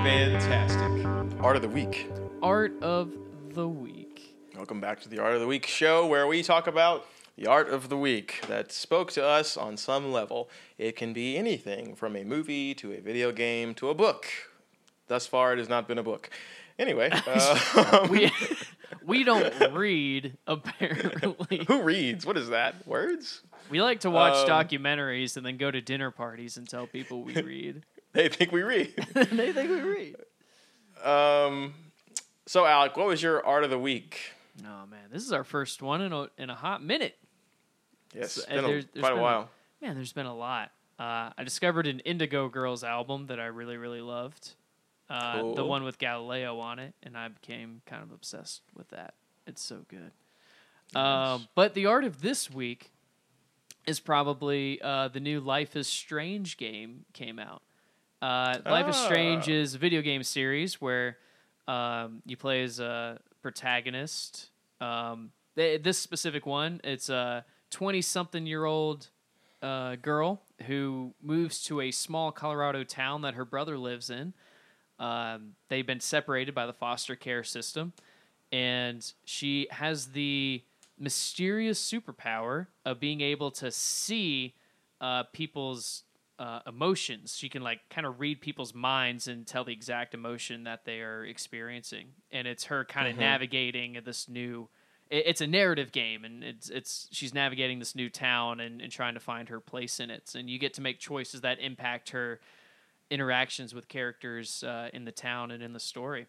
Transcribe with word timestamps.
Fantastic. 0.05 1.07
Art 1.41 1.57
of 1.57 1.63
the 1.63 1.69
week. 1.69 2.11
Art 2.43 2.75
of 2.83 3.13
the 3.55 3.67
week. 3.67 4.37
Welcome 4.55 4.81
back 4.81 5.01
to 5.01 5.09
the 5.09 5.19
Art 5.19 5.35
of 5.35 5.41
the 5.41 5.47
Week 5.47 5.67
show 5.67 6.07
where 6.07 6.27
we 6.27 6.43
talk 6.43 6.67
about 6.67 7.07
the 7.37 7.47
art 7.47 7.69
of 7.71 7.89
the 7.89 7.97
week 7.97 8.43
that 8.49 8.71
spoke 8.71 9.11
to 9.13 9.25
us 9.25 9.57
on 9.57 9.77
some 9.79 10.13
level. 10.13 10.51
It 10.79 10.95
can 10.97 11.13
be 11.13 11.37
anything 11.39 11.95
from 11.95 12.15
a 12.17 12.25
movie 12.25 12.75
to 12.75 12.93
a 12.93 13.01
video 13.01 13.33
game 13.33 13.75
to 13.77 13.89
a 13.89 13.95
book. 13.95 14.27
Thus 15.09 15.27
far, 15.27 15.55
it 15.55 15.59
has 15.59 15.69
not 15.69 15.89
been 15.89 15.99
a 15.99 16.03
book. 16.03 16.29
Anyway, 16.79 17.09
uh, 17.13 18.07
We 18.11 18.31
we 19.05 19.25
don't 19.31 19.73
read 19.73 20.37
apparently. 20.47 21.65
who 21.67 21.83
reads? 21.83 22.27
What 22.27 22.37
is 22.37 22.51
that? 22.51 22.87
Words? 22.87 23.41
We 23.71 23.83
like 23.83 24.01
to 24.01 24.11
watch 24.11 24.35
Um, 24.35 24.49
documentaries 24.49 25.37
and 25.37 25.45
then 25.45 25.57
go 25.57 25.71
to 25.71 25.81
dinner 25.81 26.11
parties 26.11 26.57
and 26.57 26.69
tell 26.69 26.87
people 26.87 27.23
we 27.23 27.35
read. 27.43 27.85
They 28.13 28.29
think 28.29 28.53
we 28.53 28.63
read. 28.63 28.95
they 29.15 29.53
think 29.53 29.71
we 29.71 29.81
read. 29.83 30.17
Um, 31.05 31.75
so, 32.47 32.65
Alec, 32.65 32.97
what 32.97 33.07
was 33.07 33.23
your 33.23 33.45
art 33.45 33.65
of 33.65 33.71
the 33.71 33.79
week? 33.79 34.33
Oh 34.63 34.87
man, 34.87 35.09
this 35.13 35.23
is 35.23 35.33
our 35.33 35.45
first 35.45 35.83
one 35.83 36.01
in 36.01 36.13
a 36.13 36.29
in 36.39 36.49
a 36.49 36.55
hot 36.55 36.83
minute. 36.83 37.19
Yes, 38.15 38.33
So, 38.33 38.41
it's 38.43 38.51
uh, 38.51 38.55
been 38.55 38.65
a- 38.65 38.69
there's- 38.69 38.85
there's 38.95 39.03
quite 39.03 39.13
a 39.13 39.15
been- 39.17 39.23
while. 39.23 39.51
Man, 39.83 39.95
there's 39.95 40.13
been 40.15 40.27
a 40.27 40.35
lot. 40.35 40.73
Uh, 40.99 41.31
I 41.37 41.45
discovered 41.45 41.87
an 41.87 42.01
Indigo 42.01 42.49
Girls 42.49 42.83
album 42.83 43.27
that 43.27 43.39
I 43.39 43.47
really 43.47 43.77
really 43.77 44.01
loved. 44.01 44.55
Uh, 45.11 45.53
The 45.55 45.65
one 45.65 45.85
with 45.85 45.99
Galileo 45.99 46.59
on 46.59 46.79
it, 46.79 46.95
and 47.03 47.17
I 47.17 47.29
became 47.29 47.83
kind 47.87 48.03
of 48.03 48.11
obsessed 48.13 48.63
with 48.75 48.89
that. 48.89 49.15
It's 49.47 49.63
so 49.63 49.85
good. 49.89 50.13
Um, 50.99 51.47
but 51.55 51.75
the 51.75 51.87
art 51.87 52.05
of 52.05 52.23
this 52.23 52.51
week 52.51 52.91
is 53.87 54.01
probably 54.01 54.81
uh, 54.83 55.09
the 55.09 55.21
new 55.21 55.41
Life 55.41 55.77
is 55.77 55.87
Strange 55.87 56.57
game 56.57 57.05
came 57.13 57.39
out. 57.39 57.63
Uh, 58.21 58.59
Life 58.65 58.89
is 58.89 58.97
Strange 58.97 59.49
Ah. 59.49 59.53
is 59.53 59.75
a 59.75 59.79
video 59.79 60.03
game 60.03 60.23
series 60.23 60.81
where 60.81 61.19
um, 61.69 62.23
you 62.25 62.37
play 62.37 62.63
as 62.63 62.81
a 62.81 63.19
protagonist. 63.43 64.51
Um, 64.81 65.31
th- 65.55 65.83
this 65.83 65.99
specific 65.99 66.47
one, 66.47 66.81
it's 66.83 67.09
a 67.09 67.45
twenty-something-year-old 67.71 69.09
uh, 69.63 69.97
girl 69.97 70.43
who 70.67 71.13
moves 71.23 71.63
to 71.65 71.81
a 71.81 71.91
small 71.91 72.33
Colorado 72.33 72.85
town 72.85 73.23
that 73.23 73.35
her 73.35 73.45
brother 73.45 73.77
lives 73.79 74.11
in. 74.11 74.33
Um, 74.99 75.53
they've 75.69 75.87
been 75.87 76.01
separated 76.01 76.55
by 76.55 76.67
the 76.67 76.73
foster 76.73 77.17
care 77.17 77.45
system, 77.45 77.93
and 78.51 79.13
she 79.25 79.69
has 79.71 80.09
the 80.09 80.63
mysterious 80.99 81.81
superpower 81.83 82.67
of 82.85 82.99
being 83.01 83.21
able 83.21 83.51
to 83.53 83.71
see 83.71 84.55
uh, 85.01 85.25
people's 85.33 86.05
uh, 86.39 86.61
emotions. 86.67 87.37
She 87.37 87.49
can 87.49 87.63
like 87.63 87.81
kind 87.91 88.07
of 88.07 88.21
read 88.21 88.41
people's 88.41 88.75
minds 88.75 89.27
and 89.29 89.47
tell 89.47 89.65
the 89.65 89.73
exact 89.73 90.15
emotion 90.15 90.65
that 90.65 90.85
they 90.85 91.01
are 91.01 91.25
experiencing, 91.25 92.09
and 92.31 92.47
it's 92.47 92.65
her 92.65 92.85
kind 92.85 93.09
of 93.09 93.15
Mhm. 93.17 93.21
navigating 93.21 93.99
this 94.05 94.29
new. 94.29 94.69
it- 95.09 95.25
It's 95.27 95.41
a 95.41 95.47
narrative 95.47 95.93
game, 95.93 96.25
and 96.25 96.43
it's 96.45 96.69
it's 96.69 97.09
she's 97.13 97.33
navigating 97.33 97.79
this 97.79 97.95
new 97.95 98.11
town 98.11 98.59
and, 98.61 98.83
and 98.83 98.91
trying 98.93 99.15
to 99.15 99.21
find 99.21 99.49
her 99.49 99.61
place 99.61 100.01
in 100.01 100.11
it. 100.11 100.35
And 100.35 100.51
you 100.51 100.59
get 100.59 100.75
to 100.75 100.81
make 100.83 100.99
choices 100.99 101.41
that 101.43 101.59
impact 101.61 102.11
her 102.11 102.41
interactions 103.11 103.73
with 103.75 103.87
characters 103.89 104.65
uh, 104.65 104.91
in 104.93 105.05
the 105.05 105.13
town 105.13 105.51
and 105.53 105.63
in 105.63 105.73
the 105.73 105.81
story. 105.81 106.27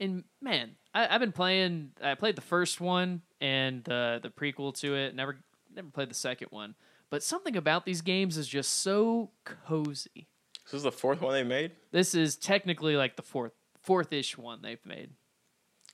And 0.00 0.24
man, 0.40 0.72
I, 0.94 1.06
I've 1.14 1.20
been 1.20 1.30
playing. 1.32 1.90
I 2.02 2.14
played 2.14 2.34
the 2.36 2.40
first 2.42 2.80
one 2.80 3.22
and 3.40 3.84
the 3.84 4.18
the 4.22 4.30
prequel 4.30 4.74
to 4.80 4.94
it. 4.96 5.14
Never 5.14 5.36
never 5.74 5.88
played 5.90 6.10
the 6.10 6.14
second 6.14 6.48
one. 6.50 6.74
But 7.10 7.22
something 7.22 7.56
about 7.56 7.84
these 7.84 8.00
games 8.02 8.36
is 8.38 8.48
just 8.48 8.80
so 8.80 9.30
cozy. 9.44 10.26
This 10.64 10.74
is 10.74 10.82
the 10.84 10.92
fourth 10.92 11.20
one 11.20 11.32
they 11.34 11.42
made. 11.44 11.72
This 11.90 12.14
is 12.14 12.36
technically 12.36 12.96
like 12.96 13.16
the 13.16 13.22
fourth 13.22 13.52
fourth 13.82 14.12
ish 14.12 14.38
one 14.38 14.62
they've 14.62 14.84
made, 14.86 15.10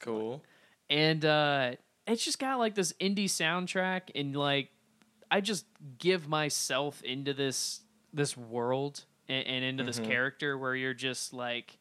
Cool. 0.00 0.42
and 0.91 1.25
uh, 1.25 1.72
it's 2.06 2.25
just 2.25 2.38
got 2.38 2.58
like 2.58 2.75
this 2.75 2.92
indie 3.00 3.25
soundtrack 3.25 4.02
and 4.14 4.36
like 4.36 4.70
I 5.31 5.41
just 5.41 5.66
give 5.98 6.28
myself 6.28 7.02
into 7.02 7.32
this 7.34 7.81
this 8.12 8.36
world 8.36 9.04
and, 9.28 9.47
and 9.47 9.64
into 9.64 9.84
this 9.84 9.98
Mhm. 10.00 10.06
character 10.06 10.56
where 10.58 10.75
you're 10.76 10.94
just 10.94 11.32
like 11.32 11.78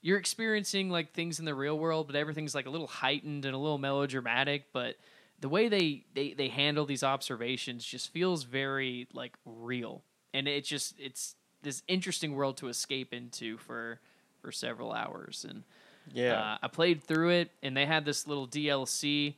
you're 0.00 0.18
experiencing 0.18 0.90
like 0.90 1.12
things 1.12 1.38
in 1.38 1.44
the 1.44 1.54
real 1.54 1.78
world, 1.78 2.06
but 2.06 2.16
everything's 2.16 2.54
like 2.54 2.66
a 2.66 2.70
little 2.70 2.86
heightened 2.86 3.44
and 3.44 3.54
a 3.54 3.58
little 3.58 3.78
melodramatic. 3.78 4.66
But 4.72 4.96
the 5.40 5.48
way 5.48 5.68
they 5.68 6.04
they 6.14 6.32
they 6.32 6.48
handle 6.48 6.86
these 6.86 7.02
observations 7.02 7.84
just 7.84 8.12
feels 8.12 8.44
very 8.44 9.08
like 9.12 9.34
real, 9.44 10.02
and 10.32 10.46
it's 10.46 10.68
just 10.68 10.94
it's 10.98 11.34
this 11.62 11.82
interesting 11.88 12.34
world 12.34 12.56
to 12.58 12.68
escape 12.68 13.12
into 13.12 13.58
for 13.58 14.00
for 14.40 14.52
several 14.52 14.92
hours 14.92 15.46
and. 15.48 15.64
Yeah. 16.10 16.40
Uh, 16.40 16.58
I 16.62 16.68
played 16.68 17.04
through 17.04 17.28
it, 17.32 17.50
and 17.62 17.76
they 17.76 17.84
had 17.84 18.06
this 18.06 18.26
little 18.26 18.48
DLC 18.48 19.34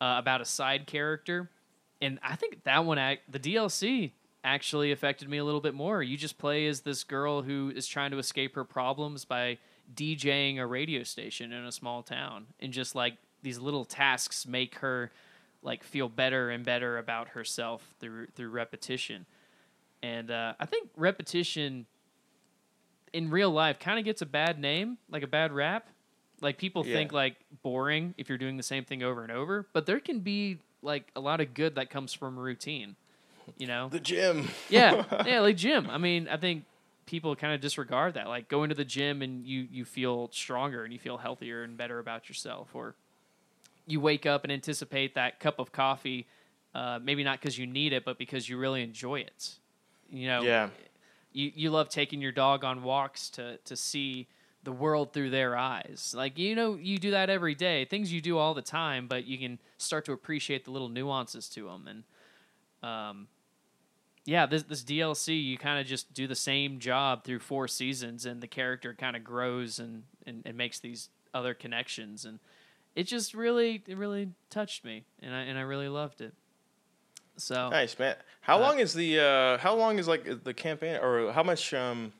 uh, 0.00 0.14
about 0.16 0.40
a 0.40 0.46
side 0.46 0.86
character, 0.86 1.50
and 2.00 2.18
I 2.22 2.36
think 2.36 2.64
that 2.64 2.86
one, 2.86 2.98
act, 2.98 3.30
the 3.30 3.38
DLC, 3.38 4.12
actually 4.44 4.92
affected 4.92 5.28
me 5.28 5.38
a 5.38 5.44
little 5.44 5.60
bit 5.60 5.74
more. 5.74 6.02
You 6.02 6.16
just 6.16 6.38
play 6.38 6.66
as 6.68 6.80
this 6.80 7.04
girl 7.04 7.42
who 7.42 7.72
is 7.74 7.86
trying 7.86 8.12
to 8.12 8.18
escape 8.18 8.54
her 8.54 8.64
problems 8.64 9.24
by 9.24 9.58
DJing 9.94 10.58
a 10.58 10.66
radio 10.66 11.02
station 11.02 11.52
in 11.52 11.64
a 11.64 11.72
small 11.72 12.02
town, 12.02 12.46
and 12.60 12.72
just 12.72 12.94
like 12.94 13.16
these 13.42 13.58
little 13.58 13.84
tasks 13.84 14.46
make 14.46 14.76
her 14.76 15.10
like 15.62 15.82
feel 15.84 16.08
better 16.08 16.50
and 16.50 16.64
better 16.64 16.98
about 16.98 17.28
herself 17.28 17.94
through 18.00 18.26
through 18.34 18.48
repetition. 18.50 19.26
And 20.02 20.30
uh, 20.30 20.54
I 20.60 20.66
think 20.66 20.90
repetition 20.96 21.86
in 23.12 23.30
real 23.30 23.50
life 23.50 23.78
kind 23.78 23.98
of 23.98 24.04
gets 24.04 24.22
a 24.22 24.26
bad 24.26 24.58
name, 24.58 24.98
like 25.10 25.22
a 25.22 25.26
bad 25.26 25.52
rap. 25.52 25.88
Like 26.42 26.58
people 26.58 26.84
Yeah. 26.84 26.94
think 26.94 27.12
like 27.12 27.36
boring 27.62 28.14
if 28.18 28.28
you're 28.28 28.36
doing 28.38 28.56
the 28.58 28.62
same 28.62 28.84
thing 28.84 29.02
over 29.02 29.22
and 29.22 29.32
over, 29.32 29.66
but 29.72 29.86
there 29.86 30.00
can 30.00 30.20
be 30.20 30.58
like 30.82 31.10
a 31.16 31.20
lot 31.20 31.40
of 31.40 31.54
good 31.54 31.76
that 31.76 31.88
comes 31.90 32.12
from 32.12 32.38
routine. 32.38 32.96
You 33.56 33.66
know? 33.68 33.88
the 33.88 34.00
gym. 34.00 34.48
yeah, 34.68 35.04
yeah, 35.26 35.40
like 35.40 35.56
gym. 35.56 35.88
I 35.88 35.98
mean, 35.98 36.28
I 36.28 36.36
think 36.36 36.64
people 37.06 37.34
kind 37.36 37.54
of 37.54 37.60
disregard 37.60 38.14
that. 38.14 38.26
Like 38.28 38.48
going 38.48 38.68
to 38.68 38.74
the 38.74 38.84
gym 38.84 39.22
and 39.22 39.46
you 39.46 39.66
you 39.70 39.84
feel 39.84 40.28
stronger 40.32 40.84
and 40.84 40.92
you 40.92 40.98
feel 40.98 41.16
healthier 41.18 41.62
and 41.62 41.76
better 41.76 41.98
about 41.98 42.28
yourself, 42.28 42.74
or 42.74 42.94
you 43.86 44.00
wake 44.00 44.26
up 44.26 44.42
and 44.44 44.52
anticipate 44.52 45.14
that 45.14 45.40
cup 45.40 45.58
of 45.58 45.72
coffee. 45.72 46.26
Uh, 46.74 46.98
maybe 47.02 47.24
not 47.24 47.40
because 47.40 47.56
you 47.56 47.66
need 47.66 47.92
it, 47.92 48.04
but 48.04 48.18
because 48.18 48.48
you 48.48 48.58
really 48.58 48.82
enjoy 48.82 49.20
it. 49.20 49.54
You 50.10 50.26
know, 50.28 50.42
Yeah. 50.42 50.68
you, 51.32 51.50
you 51.54 51.70
love 51.70 51.88
taking 51.88 52.20
your 52.20 52.32
dog 52.32 52.64
on 52.64 52.82
walks 52.82 53.30
to 53.30 53.56
to 53.64 53.76
see 53.76 54.26
the 54.64 54.72
world 54.72 55.12
through 55.12 55.30
their 55.30 55.56
eyes. 55.56 56.12
Like 56.14 56.36
you 56.38 56.54
know, 56.56 56.74
you 56.74 56.98
do 56.98 57.12
that 57.12 57.30
every 57.30 57.54
day. 57.54 57.84
Things 57.84 58.12
you 58.12 58.20
do 58.20 58.36
all 58.36 58.52
the 58.52 58.62
time, 58.62 59.06
but 59.06 59.24
you 59.24 59.38
can 59.38 59.58
start 59.78 60.04
to 60.06 60.12
appreciate 60.12 60.64
the 60.64 60.70
little 60.72 60.88
nuances 60.88 61.48
to 61.50 61.66
them. 61.66 61.86
And 61.88 62.04
um, 62.82 63.28
yeah, 64.26 64.44
this 64.46 64.64
this 64.64 64.82
DLC, 64.84 65.42
you 65.42 65.56
kind 65.56 65.80
of 65.80 65.86
just 65.86 66.12
do 66.12 66.26
the 66.26 66.34
same 66.34 66.78
job 66.78 67.24
through 67.24 67.38
four 67.38 67.66
seasons, 67.68 68.26
and 68.26 68.42
the 68.42 68.46
character 68.48 68.92
kind 68.94 69.16
of 69.16 69.24
grows 69.24 69.78
and, 69.78 70.02
and 70.26 70.42
and 70.44 70.56
makes 70.56 70.78
these 70.80 71.08
other 71.32 71.54
connections, 71.54 72.24
and 72.24 72.40
it 72.94 73.04
just 73.04 73.32
really 73.34 73.82
it 73.86 73.96
really 73.96 74.30
touched 74.50 74.84
me, 74.84 75.04
and 75.22 75.34
I 75.34 75.40
and 75.42 75.56
I 75.58 75.62
really 75.62 75.88
loved 75.88 76.20
it. 76.20 76.34
So 77.38 77.68
Nice 77.70 77.98
man. 77.98 78.16
How 78.40 78.56
Uh, 78.56 78.60
long 78.60 78.78
is 78.78 78.94
the 78.94 79.20
uh 79.20 79.58
how 79.58 79.74
long 79.74 79.98
is 79.98 80.08
like 80.08 80.44
the 80.44 80.54
campaign 80.54 80.96
or 81.02 81.32
how 81.32 81.42
much 81.42 81.74
um 81.74 82.12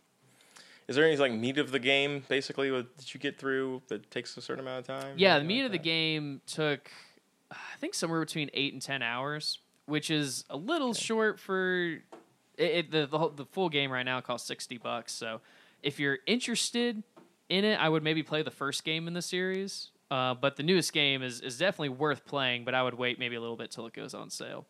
is 0.89 0.95
there 0.97 1.05
any 1.07 1.17
like 1.17 1.33
meat 1.33 1.59
of 1.59 1.71
the 1.73 1.79
game 1.79 2.23
basically 2.29 2.71
what- 2.71 2.97
that 2.99 3.15
you 3.15 3.19
get 3.21 3.39
through 3.39 3.83
that 3.89 4.11
takes 4.11 4.37
a 4.37 4.41
certain 4.43 4.61
amount 4.65 4.81
of 4.81 4.87
time? 4.87 5.15
Yeah, 5.19 5.39
the 5.39 5.45
meat 5.45 5.63
like 5.63 5.67
of 5.67 5.73
the 5.73 5.79
game 5.79 6.43
took, 6.47 6.91
I 7.51 7.57
think, 7.81 7.95
somewhere 7.95 8.21
between 8.21 8.51
eight 8.55 8.73
and 8.75 8.81
ten 8.83 9.03
hours, 9.03 9.59
which 9.87 10.11
is 10.11 10.45
a 10.51 10.57
little 10.57 10.95
short 10.95 11.39
for 11.41 11.99
it. 12.57 12.71
it 12.71 12.91
the 12.91 13.07
the, 13.07 13.19
whole, 13.19 13.31
the 13.31 13.47
full 13.47 13.69
game 13.69 13.91
right 13.91 14.05
now 14.05 14.21
costs 14.21 14.47
sixty 14.47 14.79
bucks. 14.79 15.13
So 15.13 15.41
if 15.83 15.99
you're 15.99 16.19
interested 16.27 17.03
in 17.49 17.65
it, 17.65 17.81
I 17.81 17.89
would 17.89 18.03
maybe 18.03 18.23
play 18.23 18.43
the 18.43 18.51
first 18.51 18.85
game 18.85 19.09
in 19.09 19.15
the 19.15 19.23
series. 19.23 19.91
Uh, 20.11 20.35
but 20.35 20.57
the 20.57 20.63
newest 20.63 20.93
game 20.93 21.23
is 21.23 21.41
is 21.41 21.59
definitely 21.59 21.91
worth 21.91 22.25
playing. 22.25 22.65
But 22.65 22.75
I 22.75 22.83
would 22.83 22.95
wait 22.95 23.19
maybe 23.19 23.37
a 23.37 23.41
little 23.41 23.57
bit 23.57 23.71
till 23.71 23.87
it 23.87 23.93
goes 23.93 24.15
on 24.15 24.31
sale. 24.31 24.67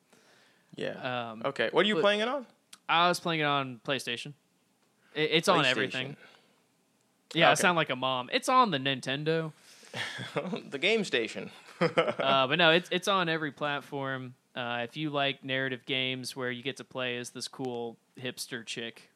Yeah. 0.75 1.31
Um, 1.31 1.43
okay. 1.45 1.69
What 1.73 1.85
are 1.85 1.89
you 1.89 1.97
playing 1.97 2.21
it 2.21 2.29
on? 2.29 2.47
I 2.89 3.09
was 3.09 3.21
playing 3.21 3.41
it 3.41 3.45
on 3.45 3.81
PlayStation. 3.85 4.35
It, 5.15 5.31
it's 5.33 5.49
on 5.49 5.65
everything. 5.65 6.17
Yeah, 7.35 7.51
I 7.51 7.55
sound 7.55 7.77
like 7.77 7.91
a 7.91 7.97
mom. 7.97 8.31
It's 8.33 8.49
on 8.49 8.71
the 8.71 8.79
Nintendo. 8.79 9.53
the 10.71 10.79
game 10.79 11.05
station. 11.05 11.51
uh, 11.81 12.47
but 12.47 12.57
no, 12.57 12.71
it's 12.71 12.89
it's 12.93 13.09
on 13.09 13.29
every 13.29 13.51
platform. 13.51 14.35
Uh, 14.57 14.81
if 14.85 14.97
you 14.97 15.11
like 15.11 15.45
narrative 15.45 15.85
games 15.85 16.35
where 16.35 16.51
you 16.51 16.63
get 16.63 16.79
to 16.79 16.85
play 16.85 17.19
as 17.19 17.31
this 17.31 17.47
cool 17.47 17.99
hipster 18.19 18.65
chick, 18.65 19.11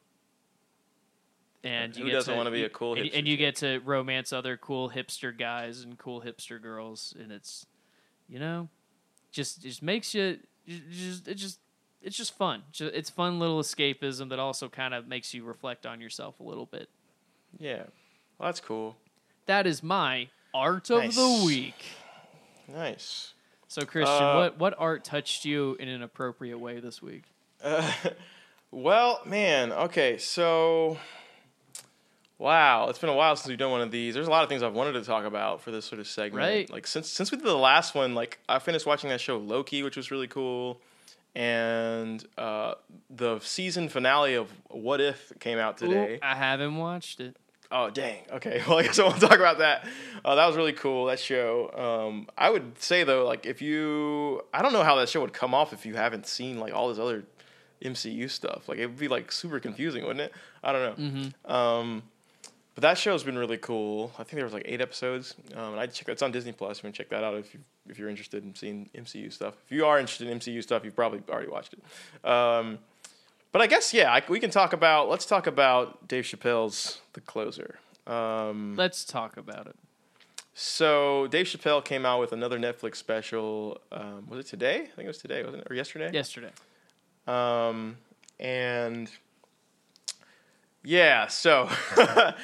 and 1.64 1.96
you 1.96 2.04
Who 2.04 2.10
get 2.10 2.16
doesn't 2.16 2.32
to- 2.34 2.37
wanna 2.38 2.50
be 2.50 2.64
a 2.64 2.69
cool 2.69 2.94
and, 2.94 3.06
hipster 3.06 3.19
and 3.19 3.28
you 3.28 3.37
get 3.37 3.56
to 3.56 3.78
romance 3.81 4.32
other 4.32 4.56
cool 4.56 4.90
hipster 4.90 5.37
guys 5.37 5.81
and 5.82 5.98
cool 5.98 6.20
hipster 6.22 6.60
girls, 6.60 7.14
and 7.19 7.32
it's 7.32 7.66
you 8.28 8.38
know, 8.38 8.69
just 9.32 9.62
just 9.62 9.82
makes 9.82 10.14
you 10.14 10.38
just 10.90 11.26
it 11.26 11.34
just 11.34 11.58
it's 12.02 12.16
just 12.16 12.34
fun. 12.37 12.62
It's 12.78 13.10
fun 13.10 13.38
little 13.38 13.60
escapism 13.60 14.28
that 14.31 14.38
also 14.38 14.69
kind 14.69 14.94
of 14.94 15.06
makes 15.08 15.34
you 15.34 15.44
reflect 15.44 15.84
on 15.87 16.00
yourself 16.00 16.38
a 16.40 16.42
little 16.42 16.66
bit. 16.66 16.88
Yeah. 17.58 17.84
Well, 18.38 18.48
that's 18.48 18.60
cool. 18.60 18.96
That 19.46 19.66
is 19.66 19.82
my 19.82 20.28
art 20.54 20.90
of 20.90 21.14
the 21.14 21.42
week. 21.44 21.84
Nice. 22.69 23.34
So 23.70 23.82
Christian, 23.87 24.12
Uh, 24.12 24.34
what 24.34 24.58
what 24.58 24.75
art 24.78 25.05
touched 25.05 25.44
you 25.44 25.76
in 25.78 25.88
an 25.88 26.02
appropriate 26.02 26.58
way 26.58 26.81
this 26.81 27.00
week? 27.00 27.22
Uh, 27.62 27.88
well, 28.72 29.20
man. 29.25 29.70
Okay, 29.70 30.19
so 30.19 30.99
wow, 32.37 32.88
it's 32.88 32.99
been 32.99 33.11
a 33.11 33.14
while 33.14 33.37
since 33.37 33.46
we've 33.46 33.58
done 33.58 33.70
one 33.70 33.81
of 33.81 33.93
these. 33.93 34.12
There's 34.14 34.26
a 34.26 34.31
lot 34.31 34.43
of 34.43 34.49
things 34.49 34.64
I've 34.64 34.75
wanted 34.75 34.94
to 34.94 35.02
talk 35.02 35.25
about 35.25 35.61
for 35.61 35.70
this 35.70 35.84
sort 35.84 36.00
of 36.00 36.08
segment. 36.08 36.44
Right. 36.44 36.69
Like 36.69 36.84
since 36.84 37.08
since 37.08 37.31
we 37.31 37.38
did 37.38 37.46
the 37.46 37.55
last 37.55 37.94
one, 37.94 38.17
like 38.17 38.40
I 38.49 38.58
finished 38.58 38.87
watching 38.87 39.08
that 39.11 39.20
show 39.20 39.38
Loki, 39.38 39.84
which 39.84 39.96
was 39.96 40.11
really 40.11 40.26
cool, 40.26 40.81
and 41.37 42.25
uh, 42.37 42.75
the 43.08 43.38
season 43.38 43.88
finale 43.88 44.34
of 44.34 44.50
What 44.69 45.00
If 45.00 45.32
came 45.38 45.58
out 45.58 45.78
today. 45.78 46.14
Ooh, 46.14 46.19
I 46.26 46.34
haven't 46.34 46.75
watched 46.75 47.20
it. 47.20 47.37
Oh 47.72 47.90
dang. 47.90 48.22
Okay. 48.32 48.62
Well, 48.69 48.78
I 48.78 48.82
guess 48.82 48.99
I 48.99 49.05
won't 49.05 49.20
talk 49.20 49.37
about 49.37 49.58
that. 49.58 49.87
Uh, 50.25 50.34
that 50.34 50.46
was 50.46 50.56
really 50.56 50.72
cool. 50.72 51.06
That 51.06 51.19
show. 51.19 51.70
Um, 52.08 52.28
I 52.37 52.50
would 52.50 52.81
say 52.81 53.05
though, 53.05 53.26
like 53.26 53.46
if 53.46 53.62
you, 53.62 54.43
I 54.52 54.62
don't 54.62 54.72
know 54.72 54.82
how 54.82 54.96
that 54.96 55.08
show 55.08 55.20
would 55.20 55.32
come 55.32 55.55
off 55.55 55.72
if 55.72 55.87
you 55.87 55.94
haven't 55.94 56.26
seen 56.26 56.58
like 56.58 56.72
all 56.75 56.88
this 56.88 56.99
other 56.99 57.25
MCU 57.82 58.28
stuff. 58.31 58.69
Like 58.69 58.78
it 58.78 58.87
would 58.87 58.99
be 58.99 59.08
like 59.08 59.32
super 59.32 59.61
confusing, 59.61 60.05
wouldn't 60.05 60.20
it? 60.20 60.32
I 60.62 60.72
don't 60.72 60.82
know. 60.82 61.05
Mm-hmm. 61.05 61.52
Um, 61.52 62.02
but 62.75 62.82
that 62.82 62.99
show's 62.99 63.25
been 63.25 63.38
really 63.38 63.58
cool. 63.58 64.12
I 64.14 64.23
think 64.23 64.37
there 64.37 64.44
was 64.44 64.52
like 64.52 64.64
eight 64.66 64.81
episodes. 64.81 65.34
Um, 65.55 65.73
and 65.73 65.81
I 65.81 65.87
check 65.87 66.08
it's 66.08 66.23
on 66.23 66.32
Disney 66.32 66.52
Plus. 66.52 66.78
You 66.78 66.82
can 66.82 66.93
check 66.93 67.08
that 67.11 67.25
out 67.25 67.34
if 67.34 67.52
you 67.55 67.61
if 67.88 67.99
you're 67.99 68.08
interested 68.08 68.44
in 68.44 68.55
seeing 68.55 68.88
MCU 68.94 69.32
stuff. 69.32 69.55
If 69.64 69.73
you 69.73 69.87
are 69.87 69.99
interested 69.99 70.28
in 70.28 70.38
MCU 70.38 70.62
stuff, 70.62 70.84
you've 70.84 70.94
probably 70.96 71.23
already 71.28 71.50
watched 71.50 71.75
it. 71.75 72.28
Um, 72.28 72.78
but 73.52 73.61
I 73.62 73.67
guess 73.67 73.93
yeah, 73.94 74.12
I, 74.12 74.23
we 74.29 74.41
can 74.41 74.50
talk 74.50 74.73
about. 74.73 75.08
Let's 75.08 75.26
talk 75.26 75.47
about 75.47 76.06
Dave 76.08 76.25
Chappelle's 76.25 77.00
The 77.12 77.20
Closer. 77.20 77.79
Um, 78.06 78.75
Let's 78.76 79.05
talk 79.05 79.37
about 79.37 79.67
it. 79.67 79.76
so 80.55 81.26
Dave 81.29 81.47
Chappelle 81.47 81.85
came 81.85 82.05
out 82.05 82.19
with 82.20 82.32
another 82.32 82.58
Netflix 82.58 82.97
special. 82.97 83.81
Um, 83.93 84.26
was 84.29 84.41
it 84.41 84.47
today? 84.47 84.76
I 84.82 84.87
think 84.87 85.05
it 85.05 85.06
was 85.06 85.19
today, 85.19 85.43
wasn't 85.44 85.62
it? 85.62 85.70
Or 85.70 85.75
yesterday? 85.76 86.11
Yesterday. 86.12 86.50
Um, 87.26 87.99
and 88.41 89.11
yeah, 90.82 91.26
so 91.29 91.69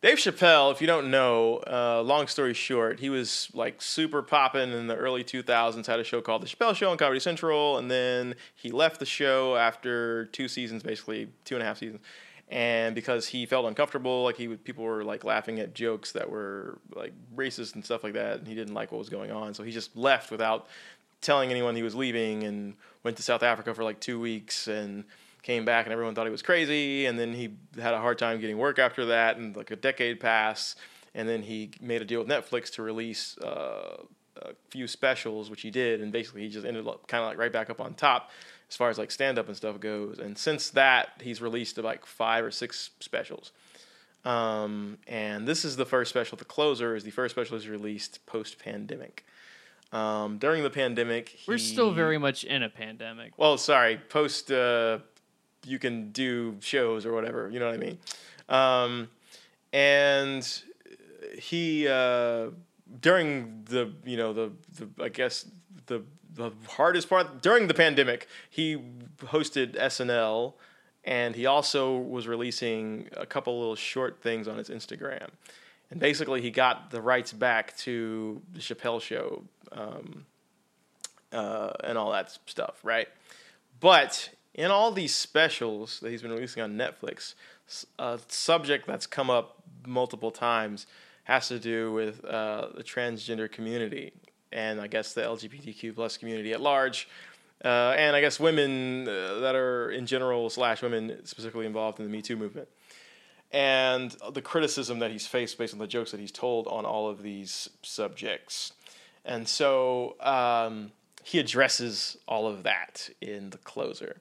Dave 0.00 0.18
Chappelle, 0.18 0.70
if 0.70 0.80
you 0.80 0.86
don't 0.86 1.10
know, 1.10 1.56
uh, 1.66 2.00
long 2.02 2.28
story 2.28 2.54
short, 2.54 3.00
he 3.00 3.10
was 3.10 3.48
like 3.52 3.82
super 3.82 4.22
popping 4.22 4.70
in 4.70 4.86
the 4.86 4.94
early 4.94 5.24
2000s, 5.24 5.86
had 5.86 5.98
a 5.98 6.04
show 6.04 6.20
called 6.20 6.42
The 6.42 6.46
Chappelle 6.46 6.76
Show 6.76 6.90
on 6.90 6.96
Comedy 6.96 7.18
Central, 7.18 7.78
and 7.78 7.90
then 7.90 8.36
he 8.54 8.70
left 8.70 9.00
the 9.00 9.06
show 9.06 9.56
after 9.56 10.26
two 10.26 10.46
seasons, 10.46 10.84
basically 10.84 11.28
two 11.44 11.56
and 11.56 11.62
a 11.64 11.66
half 11.66 11.78
seasons. 11.78 12.00
And 12.48 12.94
because 12.94 13.26
he 13.26 13.44
felt 13.44 13.66
uncomfortable, 13.66 14.22
like 14.22 14.36
he 14.36 14.46
would, 14.46 14.62
people 14.62 14.84
were 14.84 15.02
like 15.02 15.24
laughing 15.24 15.58
at 15.58 15.74
jokes 15.74 16.12
that 16.12 16.30
were 16.30 16.78
like 16.94 17.12
racist 17.34 17.74
and 17.74 17.84
stuff 17.84 18.04
like 18.04 18.12
that, 18.12 18.38
and 18.38 18.46
he 18.46 18.54
didn't 18.54 18.74
like 18.74 18.92
what 18.92 18.98
was 18.98 19.08
going 19.08 19.32
on, 19.32 19.52
so 19.52 19.64
he 19.64 19.72
just 19.72 19.96
left 19.96 20.30
without 20.30 20.68
telling 21.20 21.50
anyone 21.50 21.74
he 21.74 21.82
was 21.82 21.96
leaving 21.96 22.44
and 22.44 22.74
went 23.02 23.16
to 23.16 23.24
South 23.24 23.42
Africa 23.42 23.74
for 23.74 23.82
like 23.82 23.98
two 23.98 24.20
weeks 24.20 24.68
and 24.68 25.02
came 25.42 25.64
back 25.64 25.86
and 25.86 25.92
everyone 25.92 26.14
thought 26.14 26.26
he 26.26 26.30
was 26.30 26.42
crazy 26.42 27.06
and 27.06 27.18
then 27.18 27.32
he 27.32 27.50
had 27.80 27.94
a 27.94 27.98
hard 27.98 28.18
time 28.18 28.40
getting 28.40 28.58
work 28.58 28.78
after 28.78 29.06
that 29.06 29.36
and 29.36 29.56
like 29.56 29.70
a 29.70 29.76
decade 29.76 30.20
passed 30.20 30.78
and 31.14 31.28
then 31.28 31.42
he 31.42 31.70
made 31.80 32.02
a 32.02 32.04
deal 32.04 32.20
with 32.20 32.28
Netflix 32.28 32.70
to 32.72 32.82
release 32.82 33.36
uh, 33.38 34.02
a 34.42 34.52
few 34.70 34.86
specials 34.86 35.50
which 35.50 35.62
he 35.62 35.70
did 35.70 36.00
and 36.00 36.12
basically 36.12 36.42
he 36.42 36.48
just 36.48 36.66
ended 36.66 36.86
up 36.86 37.06
kind 37.06 37.22
of 37.22 37.28
like 37.28 37.38
right 37.38 37.52
back 37.52 37.70
up 37.70 37.80
on 37.80 37.94
top 37.94 38.30
as 38.68 38.76
far 38.76 38.90
as 38.90 38.98
like 38.98 39.10
stand 39.10 39.38
up 39.38 39.46
and 39.48 39.56
stuff 39.56 39.80
goes 39.80 40.18
and 40.18 40.36
since 40.36 40.70
that 40.70 41.10
he's 41.20 41.40
released 41.40 41.78
like 41.78 42.04
five 42.04 42.44
or 42.44 42.50
six 42.50 42.90
specials 43.00 43.52
um, 44.24 44.98
and 45.06 45.46
this 45.46 45.64
is 45.64 45.76
the 45.76 45.86
first 45.86 46.10
special 46.10 46.36
the 46.36 46.44
closer 46.44 46.94
is 46.94 47.04
the 47.04 47.10
first 47.10 47.34
special 47.34 47.56
he's 47.56 47.68
released 47.68 48.24
post 48.26 48.58
pandemic 48.58 49.24
um, 49.92 50.38
during 50.38 50.62
the 50.62 50.70
pandemic, 50.70 51.38
We're 51.46 51.58
still 51.58 51.92
very 51.92 52.18
much 52.18 52.44
in 52.44 52.62
a 52.62 52.68
pandemic. 52.68 53.32
well. 53.38 53.56
Sorry, 53.56 53.96
post. 53.96 54.50
Uh, 54.50 54.98
you 55.68 55.78
can 55.78 56.10
do 56.10 56.56
shows 56.60 57.04
or 57.06 57.12
whatever. 57.12 57.50
You 57.50 57.60
know 57.60 57.66
what 57.66 57.74
I 57.74 57.78
mean? 57.78 57.98
Um, 58.48 59.08
and 59.72 60.62
he 61.38 61.86
uh, 61.86 62.48
during 63.00 63.64
the 63.68 63.92
you 64.04 64.16
know 64.16 64.32
the 64.32 64.52
the 64.78 65.04
I 65.04 65.08
guess 65.08 65.46
the 65.86 66.02
the 66.34 66.52
hardest 66.68 67.08
part 67.08 67.42
during 67.42 67.66
the 67.66 67.74
pandemic, 67.74 68.28
he 68.48 68.78
hosted 69.18 69.76
SNL, 69.76 70.54
and 71.04 71.34
he 71.34 71.46
also 71.46 71.96
was 71.96 72.28
releasing 72.28 73.08
a 73.16 73.26
couple 73.26 73.58
little 73.58 73.76
short 73.76 74.22
things 74.22 74.46
on 74.48 74.56
his 74.56 74.68
Instagram. 74.68 75.28
And 75.90 75.98
basically, 76.00 76.42
he 76.42 76.50
got 76.50 76.90
the 76.90 77.00
rights 77.00 77.32
back 77.32 77.76
to 77.78 78.40
the 78.52 78.60
Chappelle 78.60 79.00
Show 79.00 79.44
um, 79.72 80.26
uh, 81.32 81.72
and 81.82 81.96
all 81.98 82.12
that 82.12 82.38
stuff, 82.46 82.78
right? 82.82 83.08
But 83.80 84.30
in 84.54 84.70
all 84.70 84.90
these 84.90 85.14
specials 85.14 86.00
that 86.00 86.10
he's 86.10 86.22
been 86.22 86.32
releasing 86.32 86.62
on 86.62 86.76
Netflix, 86.76 87.34
a 87.98 88.18
subject 88.28 88.86
that's 88.86 89.06
come 89.06 89.30
up 89.30 89.62
multiple 89.86 90.30
times 90.30 90.86
has 91.24 91.48
to 91.48 91.58
do 91.58 91.92
with 91.92 92.24
uh, 92.24 92.68
the 92.74 92.82
transgender 92.82 93.50
community 93.50 94.12
and 94.52 94.80
I 94.80 94.86
guess 94.86 95.12
the 95.12 95.22
LGBTQ 95.22 95.94
plus 95.94 96.16
community 96.16 96.52
at 96.52 96.60
large. 96.60 97.08
Uh, 97.64 97.94
and 97.98 98.14
I 98.14 98.20
guess 98.20 98.38
women 98.38 99.08
uh, 99.08 99.40
that 99.40 99.54
are 99.54 99.90
in 99.90 100.06
general 100.06 100.48
slash 100.48 100.80
women 100.80 101.26
specifically 101.26 101.66
involved 101.66 101.98
in 101.98 102.04
the 102.04 102.10
Me 102.10 102.22
Too 102.22 102.36
movement, 102.36 102.68
and 103.50 104.14
the 104.32 104.42
criticism 104.42 105.00
that 105.00 105.10
he's 105.10 105.26
faced 105.26 105.58
based 105.58 105.72
on 105.72 105.80
the 105.80 105.86
jokes 105.86 106.12
that 106.12 106.20
he's 106.20 106.30
told 106.30 106.68
on 106.68 106.84
all 106.84 107.08
of 107.08 107.22
these 107.22 107.68
subjects. 107.82 108.72
And 109.24 109.48
so 109.48 110.16
um, 110.20 110.92
he 111.24 111.40
addresses 111.40 112.16
all 112.28 112.46
of 112.46 112.62
that 112.62 113.10
in 113.20 113.50
the 113.50 113.58
closer. 113.58 114.20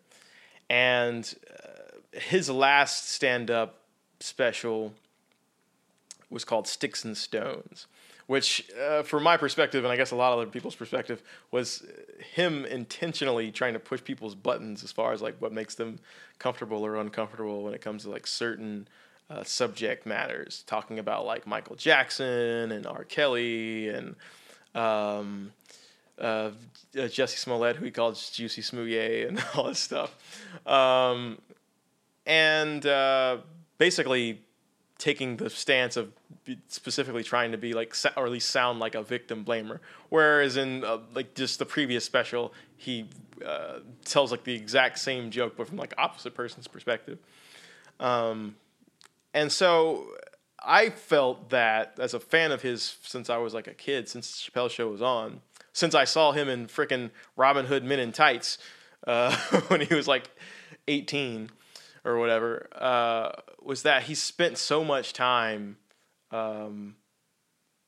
And 0.69 1.33
uh, 1.51 2.19
his 2.19 2.49
last 2.49 3.09
stand 3.09 3.49
up 3.51 3.81
special 4.19 4.93
was 6.29 6.43
called 6.43 6.67
Sticks 6.67 7.05
and 7.05 7.15
Stones, 7.15 7.87
which, 8.25 8.69
uh, 8.81 9.03
from 9.03 9.23
my 9.23 9.37
perspective, 9.37 9.83
and 9.85 9.93
I 9.93 9.95
guess 9.95 10.11
a 10.11 10.15
lot 10.15 10.33
of 10.33 10.39
other 10.39 10.49
people's 10.51 10.75
perspective, 10.75 11.23
was 11.51 11.85
him 12.33 12.65
intentionally 12.65 13.51
trying 13.51 13.73
to 13.73 13.79
push 13.79 14.03
people's 14.03 14.35
buttons 14.35 14.83
as 14.83 14.91
far 14.91 15.13
as 15.13 15.21
like 15.21 15.35
what 15.39 15.53
makes 15.53 15.75
them 15.75 15.99
comfortable 16.37 16.85
or 16.85 16.97
uncomfortable 16.97 17.63
when 17.63 17.73
it 17.73 17.81
comes 17.81 18.03
to 18.03 18.09
like 18.09 18.27
certain 18.27 18.87
uh, 19.29 19.43
subject 19.43 20.05
matters, 20.05 20.63
talking 20.67 20.99
about 20.99 21.25
like 21.25 21.47
Michael 21.47 21.75
Jackson 21.75 22.71
and 22.71 22.85
R. 22.85 23.03
Kelly 23.05 23.89
and 23.89 24.15
um, 24.75 25.51
uh, 26.19 26.51
Jussie 26.93 27.37
Smollett, 27.37 27.77
who 27.77 27.85
he 27.85 27.91
calls 27.91 28.29
Juicy 28.31 28.61
Smouye, 28.61 29.27
and 29.27 29.43
all 29.55 29.65
this 29.65 29.79
stuff. 29.79 30.15
Um, 30.65 31.39
and 32.25 32.85
uh, 32.85 33.37
basically 33.77 34.41
taking 34.97 35.37
the 35.37 35.49
stance 35.49 35.95
of 35.95 36.11
specifically 36.67 37.23
trying 37.23 37.51
to 37.51 37.57
be 37.57 37.73
like, 37.73 37.95
or 38.15 38.25
at 38.25 38.31
least 38.31 38.49
sound 38.49 38.79
like 38.79 38.95
a 38.95 39.03
victim 39.03 39.45
blamer. 39.45 39.79
Whereas 40.09 40.57
in 40.57 40.83
uh, 40.83 40.99
like 41.13 41.35
just 41.35 41.59
the 41.59 41.65
previous 41.65 42.03
special, 42.03 42.53
he 42.75 43.09
uh, 43.45 43.79
tells 44.05 44.31
like 44.31 44.43
the 44.43 44.55
exact 44.55 44.99
same 44.99 45.29
joke, 45.29 45.55
but 45.55 45.67
from 45.67 45.77
like 45.77 45.93
opposite 45.97 46.33
person's 46.33 46.67
perspective. 46.67 47.19
Um, 47.99 48.55
and 49.33 49.51
so 49.51 50.07
I 50.63 50.89
felt 50.89 51.51
that 51.51 51.99
as 51.99 52.13
a 52.13 52.19
fan 52.19 52.51
of 52.51 52.61
his 52.61 52.97
since 53.03 53.29
I 53.29 53.37
was 53.37 53.53
like 53.53 53.67
a 53.67 53.73
kid, 53.73 54.09
since 54.09 54.49
Chappelle 54.49 54.69
Show 54.69 54.89
was 54.89 55.01
on, 55.01 55.41
since 55.77 55.93
I 55.93 56.05
saw 56.05 56.31
him 56.31 56.49
in 56.49 56.65
frickin' 56.65 57.11
Robin 57.35 57.67
Hood 57.67 57.83
Men 57.83 57.99
in 57.99 58.11
Tights 58.11 58.57
uh, 59.05 59.35
when 59.67 59.81
he 59.81 59.93
was 59.93 60.07
like 60.07 60.27
18 60.87 61.51
or 62.03 62.17
whatever, 62.17 62.67
uh, 62.73 63.33
was 63.61 63.83
that 63.83 64.03
he 64.03 64.15
spent 64.15 64.57
so 64.57 64.83
much 64.83 65.13
time, 65.13 65.77
um, 66.31 66.95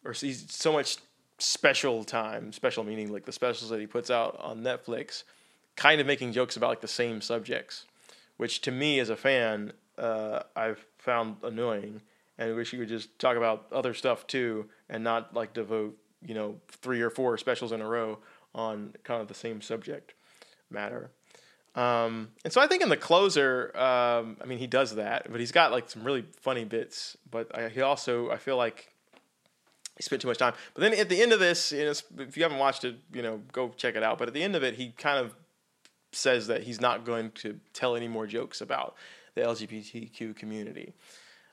or 0.06 0.14
so 0.14 0.72
much 0.72 0.98
special 1.40 2.04
time, 2.04 2.54
special 2.54 2.84
meaning 2.84 3.12
like 3.12 3.26
the 3.26 3.32
specials 3.32 3.72
that 3.72 3.80
he 3.80 3.88
puts 3.88 4.12
out 4.12 4.38
on 4.40 4.62
Netflix, 4.62 5.24
kind 5.76 6.00
of 6.00 6.06
making 6.06 6.32
jokes 6.32 6.56
about 6.56 6.70
like 6.70 6.82
the 6.82 6.88
same 6.88 7.22
subjects, 7.22 7.88
which 8.38 8.62
to 8.62 8.72
me 8.72 9.00
as 9.00 9.10
a 9.10 9.16
fan, 9.16 9.74
uh, 9.98 10.44
I've 10.56 10.86
found 11.00 11.38
annoying, 11.42 12.02
and 12.38 12.56
wish 12.56 12.70
he 12.70 12.78
would 12.78 12.88
just 12.88 13.18
talk 13.18 13.36
about 13.36 13.66
other 13.72 13.96
stuff 13.96 14.28
too, 14.28 14.70
and 14.88 15.04
not 15.04 15.34
like 15.34 15.54
devote 15.54 15.98
you 16.26 16.34
know 16.34 16.60
three 16.68 17.02
or 17.02 17.10
four 17.10 17.38
specials 17.38 17.72
in 17.72 17.82
a 17.82 17.88
row 17.88 18.20
on 18.54 18.94
kind 19.04 19.22
of 19.22 19.28
the 19.28 19.34
same 19.34 19.62
subject 19.62 20.14
matter. 20.70 21.12
Um, 21.76 22.30
and 22.44 22.52
so 22.52 22.62
I 22.62 22.68
think 22.68 22.82
in 22.82 22.90
the 22.90 22.98
closer, 22.98 23.72
um, 23.78 24.38
I 24.42 24.46
mean, 24.46 24.58
he 24.58 24.68
does 24.68 24.96
that, 24.96 25.28
but 25.32 25.40
he's 25.40 25.52
got 25.52 25.72
like 25.72 25.90
some 25.90 26.04
really 26.04 26.26
funny 26.42 26.66
bits. 26.66 27.16
But 27.30 27.56
I, 27.56 27.70
he 27.70 27.82
also, 27.82 28.32
I 28.32 28.38
feel 28.38 28.58
like 28.58 28.92
he 29.96 30.04
spent 30.04 30.22
too 30.22 30.28
much 30.28 30.38
time. 30.38 30.54
But 30.74 30.82
then 30.82 30.94
at 30.94 31.10
the 31.10 31.22
end 31.22 31.32
of 31.32 31.40
this, 31.40 31.72
you 31.72 31.86
know, 31.86 31.94
if 32.20 32.36
you 32.36 32.44
haven't 32.44 32.58
watched 32.58 32.84
it, 32.86 32.98
you 33.14 33.22
know, 33.22 33.42
go 33.52 33.70
check 33.78 33.96
it 33.96 34.04
out. 34.04 34.18
But 34.18 34.28
at 34.28 34.34
the 34.34 34.44
end 34.44 34.56
of 34.56 34.64
it, 34.64 34.76
he 34.76 34.90
kind 34.98 35.20
of 35.24 35.36
says 36.12 36.48
that 36.48 36.64
he's 36.64 36.82
not 36.82 37.06
going 37.06 37.32
to 37.32 37.60
tell 37.74 37.96
any 37.96 38.08
more 38.08 38.26
jokes 38.26 38.62
about 38.62 38.96
the 39.36 39.42
LGBTQ 39.42 40.36
community. 40.36 40.94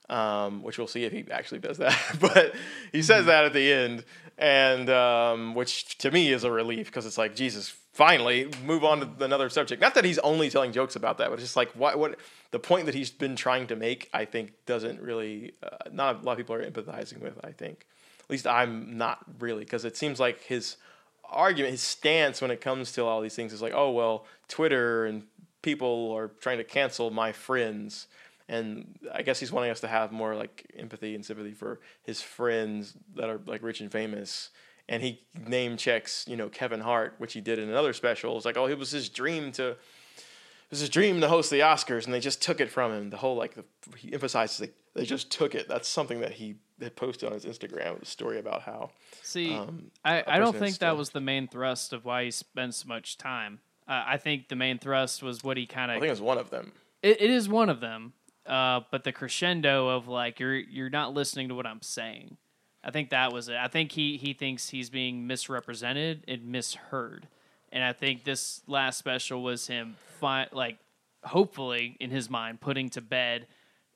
Um, 0.08 0.62
which 0.62 0.78
we'll 0.78 0.86
see 0.86 1.02
if 1.02 1.12
he 1.12 1.24
actually 1.32 1.58
does 1.58 1.78
that. 1.78 1.98
but 2.20 2.54
he 2.92 3.02
says 3.02 3.26
that 3.26 3.44
at 3.44 3.52
the 3.52 3.72
end, 3.72 4.04
and 4.38 4.88
um, 4.88 5.54
which 5.54 5.98
to 5.98 6.12
me 6.12 6.32
is 6.32 6.44
a 6.44 6.50
relief 6.50 6.86
because 6.86 7.06
it's 7.06 7.18
like 7.18 7.34
Jesus, 7.34 7.74
finally 7.96 8.50
move 8.64 8.84
on 8.84 9.00
to 9.00 9.24
another 9.24 9.48
subject. 9.48 9.80
Not 9.80 9.94
that 9.94 10.04
he's 10.04 10.18
only 10.18 10.50
telling 10.50 10.70
jokes 10.70 10.96
about 10.96 11.16
that, 11.18 11.30
but 11.30 11.34
it's 11.34 11.42
just 11.42 11.56
like 11.56 11.70
what 11.70 11.98
what 11.98 12.18
the 12.50 12.58
point 12.58 12.86
that 12.86 12.94
he's 12.94 13.10
been 13.10 13.36
trying 13.36 13.66
to 13.68 13.76
make. 13.76 14.10
I 14.12 14.26
think 14.26 14.52
doesn't 14.66 15.00
really 15.00 15.54
uh, 15.62 15.88
not 15.90 16.22
a 16.22 16.24
lot 16.24 16.32
of 16.32 16.38
people 16.38 16.54
are 16.54 16.70
empathizing 16.70 17.20
with. 17.20 17.42
I 17.42 17.52
think 17.52 17.86
at 18.20 18.30
least 18.30 18.46
I'm 18.46 18.98
not 18.98 19.24
really 19.38 19.64
because 19.64 19.84
it 19.86 19.96
seems 19.96 20.20
like 20.20 20.42
his 20.42 20.76
argument, 21.24 21.72
his 21.72 21.80
stance 21.80 22.42
when 22.42 22.50
it 22.50 22.60
comes 22.60 22.92
to 22.92 23.04
all 23.04 23.22
these 23.22 23.34
things 23.34 23.52
is 23.52 23.62
like, 23.62 23.72
oh 23.74 23.90
well, 23.90 24.26
Twitter 24.48 25.06
and 25.06 25.24
people 25.62 26.12
are 26.12 26.28
trying 26.40 26.58
to 26.58 26.64
cancel 26.64 27.10
my 27.10 27.32
friends 27.32 28.08
and 28.48 28.98
I 29.12 29.22
guess 29.22 29.40
he's 29.40 29.52
wanting 29.52 29.70
us 29.70 29.80
to 29.80 29.88
have 29.88 30.12
more 30.12 30.34
like 30.34 30.70
empathy 30.76 31.14
and 31.14 31.24
sympathy 31.24 31.52
for 31.52 31.80
his 32.02 32.20
friends 32.22 32.94
that 33.14 33.28
are 33.28 33.40
like 33.46 33.62
rich 33.62 33.80
and 33.80 33.90
famous. 33.90 34.50
And 34.88 35.02
he 35.02 35.20
name 35.34 35.76
checks, 35.76 36.24
you 36.28 36.36
know, 36.36 36.48
Kevin 36.48 36.80
Hart, 36.80 37.14
which 37.18 37.32
he 37.32 37.40
did 37.40 37.58
in 37.58 37.68
another 37.68 37.92
special. 37.92 38.36
It's 38.36 38.46
like, 38.46 38.56
oh, 38.56 38.68
it 38.68 38.78
was 38.78 38.92
his 38.92 39.08
dream 39.08 39.50
to, 39.52 39.70
it 39.70 39.78
was 40.70 40.78
his 40.78 40.88
dream 40.88 41.20
to 41.20 41.28
host 41.28 41.50
the 41.50 41.58
Oscars, 41.58 42.04
and 42.04 42.14
they 42.14 42.20
just 42.20 42.40
took 42.40 42.60
it 42.60 42.70
from 42.70 42.92
him. 42.92 43.10
The 43.10 43.16
whole 43.16 43.34
like, 43.34 43.54
the, 43.54 43.64
he 43.96 44.12
emphasizes 44.12 44.60
like 44.60 44.74
they 44.94 45.04
just 45.04 45.30
took 45.30 45.56
it. 45.56 45.66
That's 45.68 45.88
something 45.88 46.20
that 46.20 46.32
he 46.32 46.56
had 46.80 46.94
posted 46.94 47.28
on 47.28 47.34
his 47.34 47.44
Instagram. 47.44 48.00
A 48.00 48.04
story 48.04 48.38
about 48.38 48.62
how. 48.62 48.90
See, 49.22 49.52
um, 49.52 49.90
I, 50.04 50.22
I 50.24 50.38
don't 50.38 50.56
think 50.56 50.78
that 50.78 50.96
was 50.96 51.10
the 51.10 51.20
main 51.20 51.48
thrust 51.48 51.92
of 51.92 52.04
why 52.04 52.24
he 52.24 52.30
spent 52.30 52.74
so 52.74 52.86
much 52.86 53.18
time. 53.18 53.58
Uh, 53.88 54.04
I 54.06 54.18
think 54.18 54.48
the 54.48 54.56
main 54.56 54.78
thrust 54.78 55.22
was 55.22 55.42
what 55.42 55.56
he 55.56 55.66
kind 55.66 55.90
of. 55.90 55.96
I 55.96 56.00
think 56.00 56.08
it 56.08 56.12
was 56.12 56.20
one 56.20 56.38
of 56.38 56.50
them. 56.50 56.72
It, 57.02 57.20
it 57.20 57.30
is 57.30 57.48
one 57.48 57.68
of 57.68 57.80
them, 57.80 58.12
uh, 58.46 58.80
but 58.90 59.04
the 59.04 59.12
crescendo 59.12 59.88
of 59.88 60.08
like 60.08 60.40
you're 60.40 60.54
you're 60.54 60.90
not 60.90 61.14
listening 61.14 61.48
to 61.48 61.54
what 61.54 61.66
I'm 61.66 61.82
saying. 61.82 62.36
I 62.84 62.90
think 62.90 63.10
that 63.10 63.32
was 63.32 63.48
it. 63.48 63.56
I 63.56 63.68
think 63.68 63.92
he 63.92 64.16
he 64.16 64.32
thinks 64.32 64.70
he's 64.70 64.90
being 64.90 65.26
misrepresented 65.26 66.24
and 66.28 66.46
misheard, 66.46 67.28
and 67.72 67.82
I 67.82 67.92
think 67.92 68.24
this 68.24 68.62
last 68.66 68.98
special 68.98 69.42
was 69.42 69.66
him 69.66 69.96
fi- 70.20 70.48
like 70.52 70.78
hopefully 71.24 71.96
in 71.98 72.10
his 72.10 72.30
mind 72.30 72.60
putting 72.60 72.88
to 72.90 73.00
bed 73.00 73.46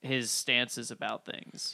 his 0.01 0.31
stances 0.31 0.91
about 0.91 1.25
things. 1.25 1.73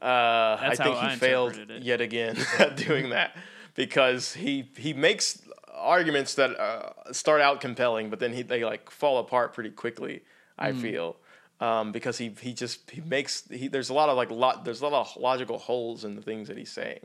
Uh, 0.00 0.56
I 0.60 0.74
think 0.76 0.96
he 0.96 1.06
I 1.06 1.16
failed 1.16 1.56
it. 1.56 1.82
yet 1.82 2.00
again 2.00 2.36
at 2.58 2.76
doing 2.76 3.10
that 3.10 3.36
because 3.74 4.34
he 4.34 4.68
he 4.76 4.92
makes 4.92 5.42
arguments 5.72 6.34
that 6.34 6.58
uh, 6.58 7.12
start 7.12 7.40
out 7.40 7.60
compelling, 7.60 8.10
but 8.10 8.18
then 8.20 8.32
he, 8.32 8.42
they 8.42 8.64
like 8.64 8.90
fall 8.90 9.18
apart 9.18 9.52
pretty 9.52 9.70
quickly. 9.70 10.22
I 10.58 10.72
mm. 10.72 10.80
feel 10.80 11.16
um, 11.60 11.92
because 11.92 12.18
he 12.18 12.34
he 12.40 12.52
just 12.52 12.90
he 12.90 13.00
makes 13.00 13.48
he 13.50 13.68
there's 13.68 13.90
a 13.90 13.94
lot 13.94 14.08
of 14.08 14.16
like 14.16 14.30
lot 14.30 14.64
there's 14.64 14.80
a 14.80 14.88
lot 14.88 15.06
of 15.16 15.22
logical 15.22 15.58
holes 15.58 16.04
in 16.04 16.16
the 16.16 16.22
things 16.22 16.48
that 16.48 16.56
he's 16.56 16.72
saying 16.72 17.04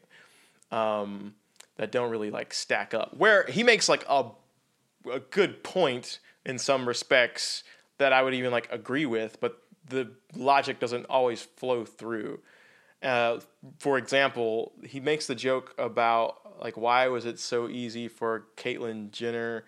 um, 0.72 1.36
that 1.78 1.92
don't 1.92 2.10
really 2.10 2.32
like 2.32 2.54
stack 2.54 2.94
up. 2.94 3.16
Where 3.16 3.46
he 3.48 3.64
makes 3.64 3.88
like 3.90 4.06
a 4.10 4.26
a 5.12 5.20
good 5.20 5.64
point 5.64 6.20
in 6.46 6.58
some 6.58 6.88
respects 6.88 7.64
that 7.98 8.14
I 8.14 8.22
would 8.22 8.34
even 8.34 8.52
like 8.52 8.68
agree 8.72 9.06
with, 9.06 9.40
but 9.40 9.62
the 9.88 10.12
logic 10.36 10.80
doesn't 10.80 11.06
always 11.06 11.42
flow 11.42 11.86
through. 11.86 12.40
Uh, 13.02 13.40
for 13.80 13.98
example, 13.98 14.74
he 14.84 15.00
makes 15.00 15.28
the 15.28 15.36
joke 15.36 15.74
about 15.78 16.62
like 16.62 16.76
why 16.76 17.08
was 17.08 17.26
it 17.26 17.40
so 17.40 17.70
easy 17.70 18.08
for 18.08 18.48
Caitlyn 18.58 19.12
Jenner 19.12 19.64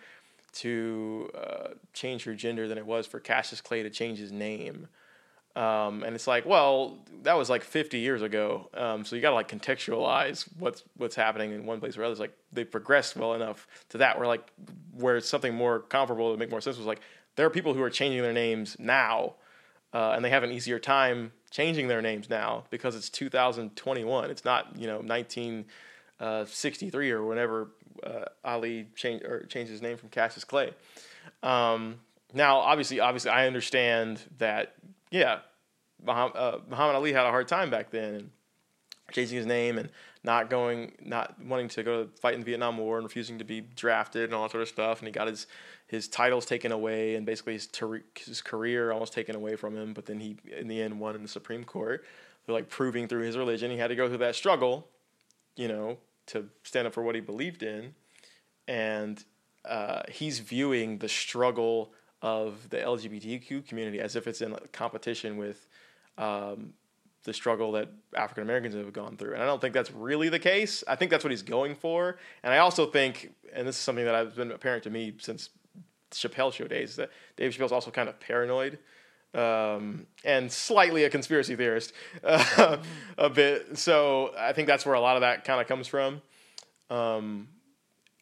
to 0.52 1.30
uh, 1.34 1.68
change 1.92 2.24
her 2.24 2.34
gender 2.34 2.68
than 2.68 2.78
it 2.78 2.86
was 2.86 3.06
for 3.06 3.20
Cassius 3.20 3.60
Clay 3.60 3.82
to 3.82 3.90
change 3.90 4.18
his 4.18 4.32
name. 4.32 4.88
Um, 5.54 6.02
and 6.02 6.14
it's 6.14 6.26
like, 6.26 6.46
well, 6.46 6.96
that 7.22 7.34
was 7.34 7.50
like 7.50 7.62
50 7.62 7.98
years 7.98 8.22
ago. 8.22 8.70
Um, 8.72 9.04
so 9.04 9.16
you 9.16 9.22
got 9.22 9.30
to 9.30 9.34
like 9.34 9.48
contextualize 9.48 10.48
what's 10.58 10.82
what's 10.96 11.14
happening 11.14 11.52
in 11.52 11.66
one 11.66 11.78
place 11.78 11.94
or 11.96 12.04
other. 12.04 12.12
It's 12.12 12.20
Like 12.20 12.34
they 12.52 12.64
progressed 12.64 13.16
well 13.16 13.34
enough 13.34 13.66
to 13.90 13.98
that 13.98 14.18
where 14.18 14.26
like 14.26 14.50
where 14.96 15.20
something 15.20 15.54
more 15.54 15.80
comparable 15.80 16.32
to 16.32 16.38
make 16.38 16.50
more 16.50 16.62
sense 16.62 16.78
was 16.78 16.86
like 16.86 17.00
there 17.36 17.46
are 17.46 17.50
people 17.50 17.74
who 17.74 17.82
are 17.82 17.90
changing 17.90 18.22
their 18.22 18.32
names 18.32 18.76
now, 18.78 19.34
uh, 19.92 20.12
and 20.12 20.24
they 20.24 20.30
have 20.30 20.42
an 20.42 20.52
easier 20.52 20.78
time 20.78 21.32
changing 21.50 21.88
their 21.88 22.00
names 22.00 22.30
now 22.30 22.64
because 22.70 22.96
it's 22.96 23.10
2021. 23.10 24.30
It's 24.30 24.46
not 24.46 24.74
you 24.76 24.86
know 24.86 25.00
1963 25.00 27.12
uh, 27.12 27.14
or 27.14 27.24
whenever 27.24 27.72
uh, 28.04 28.24
Ali 28.44 28.88
changed 28.94 29.24
or 29.24 29.44
changed 29.46 29.70
his 29.70 29.82
name 29.82 29.96
from 29.96 30.08
Cassius 30.08 30.44
Clay. 30.44 30.72
Um, 31.42 32.00
now, 32.32 32.58
obviously, 32.58 33.00
obviously, 33.00 33.30
I 33.30 33.46
understand 33.46 34.20
that. 34.38 34.74
Yeah, 35.10 35.40
Muhammad, 36.04 36.36
uh, 36.36 36.58
Muhammad 36.68 36.96
Ali 36.96 37.12
had 37.12 37.26
a 37.26 37.30
hard 37.30 37.48
time 37.48 37.70
back 37.70 37.90
then, 37.90 38.14
and 38.14 38.30
changing 39.12 39.36
his 39.36 39.46
name 39.46 39.78
and 39.78 39.90
not 40.24 40.48
going, 40.48 40.92
not 41.02 41.34
wanting 41.44 41.68
to 41.68 41.82
go 41.82 42.08
fight 42.20 42.34
in 42.34 42.40
the 42.40 42.46
Vietnam 42.46 42.78
War 42.78 42.96
and 42.96 43.04
refusing 43.04 43.38
to 43.38 43.44
be 43.44 43.60
drafted 43.60 44.24
and 44.24 44.34
all 44.34 44.44
that 44.44 44.52
sort 44.52 44.62
of 44.62 44.68
stuff. 44.68 45.00
And 45.00 45.08
he 45.08 45.12
got 45.12 45.28
his 45.28 45.46
his 45.86 46.08
titles 46.08 46.46
taken 46.46 46.72
away 46.72 47.16
and 47.16 47.26
basically 47.26 47.52
his 47.52 47.66
ter- 47.66 48.04
his 48.14 48.40
career 48.40 48.92
almost 48.92 49.12
taken 49.12 49.36
away 49.36 49.56
from 49.56 49.76
him. 49.76 49.92
But 49.92 50.06
then 50.06 50.20
he, 50.20 50.36
in 50.56 50.68
the 50.68 50.80
end, 50.80 50.98
won 50.98 51.14
in 51.14 51.22
the 51.22 51.28
Supreme 51.28 51.64
Court. 51.64 52.04
Like 52.48 52.68
proving 52.68 53.06
through 53.06 53.22
his 53.22 53.36
religion. 53.36 53.70
He 53.70 53.76
had 53.76 53.88
to 53.88 53.94
go 53.94 54.08
through 54.08 54.18
that 54.18 54.34
struggle, 54.34 54.88
you 55.54 55.68
know, 55.68 55.98
to 56.26 56.48
stand 56.62 56.86
up 56.86 56.94
for 56.94 57.02
what 57.02 57.14
he 57.14 57.20
believed 57.20 57.62
in, 57.62 57.94
and 58.68 59.24
uh, 59.64 60.02
he's 60.08 60.38
viewing 60.38 60.98
the 60.98 61.08
struggle 61.08 61.92
of 62.20 62.70
the 62.70 62.78
LGBTQ 62.78 63.66
community 63.66 64.00
as 64.00 64.16
if 64.16 64.26
it's 64.26 64.40
in 64.40 64.56
competition 64.72 65.36
with 65.36 65.66
um, 66.18 66.72
the 67.24 67.32
struggle 67.32 67.72
that 67.72 67.88
African 68.16 68.42
Americans 68.42 68.74
have 68.74 68.92
gone 68.92 69.16
through. 69.16 69.34
And 69.34 69.42
I 69.42 69.46
don't 69.46 69.60
think 69.60 69.74
that's 69.74 69.90
really 69.92 70.28
the 70.28 70.38
case. 70.38 70.82
I 70.88 70.96
think 70.96 71.10
that's 71.10 71.24
what 71.24 71.30
he's 71.30 71.42
going 71.42 71.74
for. 71.74 72.18
And 72.42 72.52
I 72.52 72.58
also 72.58 72.86
think, 72.86 73.32
and 73.52 73.66
this 73.66 73.76
is 73.76 73.82
something 73.82 74.04
that 74.04 74.14
has 74.14 74.34
been 74.34 74.50
apparent 74.50 74.84
to 74.84 74.90
me 74.90 75.14
since 75.18 75.50
Chappelle 76.10 76.52
show 76.52 76.66
days, 76.66 76.96
that 76.96 77.10
Dave 77.36 77.52
Chappelle's 77.52 77.72
also 77.72 77.90
kind 77.90 78.08
of 78.08 78.18
paranoid 78.20 78.78
um, 79.34 80.06
and 80.24 80.50
slightly 80.50 81.04
a 81.04 81.10
conspiracy 81.10 81.56
theorist 81.56 81.92
uh, 82.24 82.76
a 83.18 83.30
bit. 83.30 83.78
So 83.78 84.32
I 84.38 84.52
think 84.52 84.68
that's 84.68 84.84
where 84.84 84.94
a 84.94 85.00
lot 85.00 85.16
of 85.16 85.22
that 85.22 85.44
kind 85.44 85.60
of 85.60 85.66
comes 85.66 85.86
from. 85.86 86.22
Um, 86.90 87.48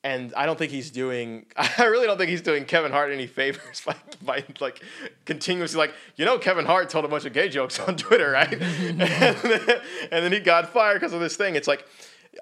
and 0.03 0.33
I 0.35 0.47
don't 0.47 0.59
think 0.59 0.73
he's 0.73 0.91
doing. 0.91 1.47
I 1.57 1.85
really 1.85 2.07
don't 2.07 2.17
think 2.17 2.31
he's 2.31 2.43
doing 2.43 2.65
Kevin 2.65 2.93
Hart 2.93 3.13
any 3.13 3.27
favors 3.27 3.83
by, 3.87 3.97
by 4.23 4.45
like 4.61 4.83
continuously 5.25 5.79
like 5.79 5.95
you 6.17 6.25
know 6.25 6.39
Kevin 6.39 6.65
Hart 6.65 6.89
told 6.89 7.05
a 7.05 7.09
bunch 7.09 7.25
of 7.25 7.33
gay 7.33 7.49
jokes 7.49 7.79
on 7.81 7.97
Twitter, 7.97 8.31
right? 8.31 8.53
and, 8.53 9.01
then, 9.01 9.81
and 10.11 10.25
then 10.25 10.33
he 10.33 10.41
got 10.41 10.73
fired 10.73 10.95
because 10.95 11.13
of 11.13 11.21
this 11.21 11.37
thing. 11.37 11.55
It's 11.55 11.69
like 11.69 11.87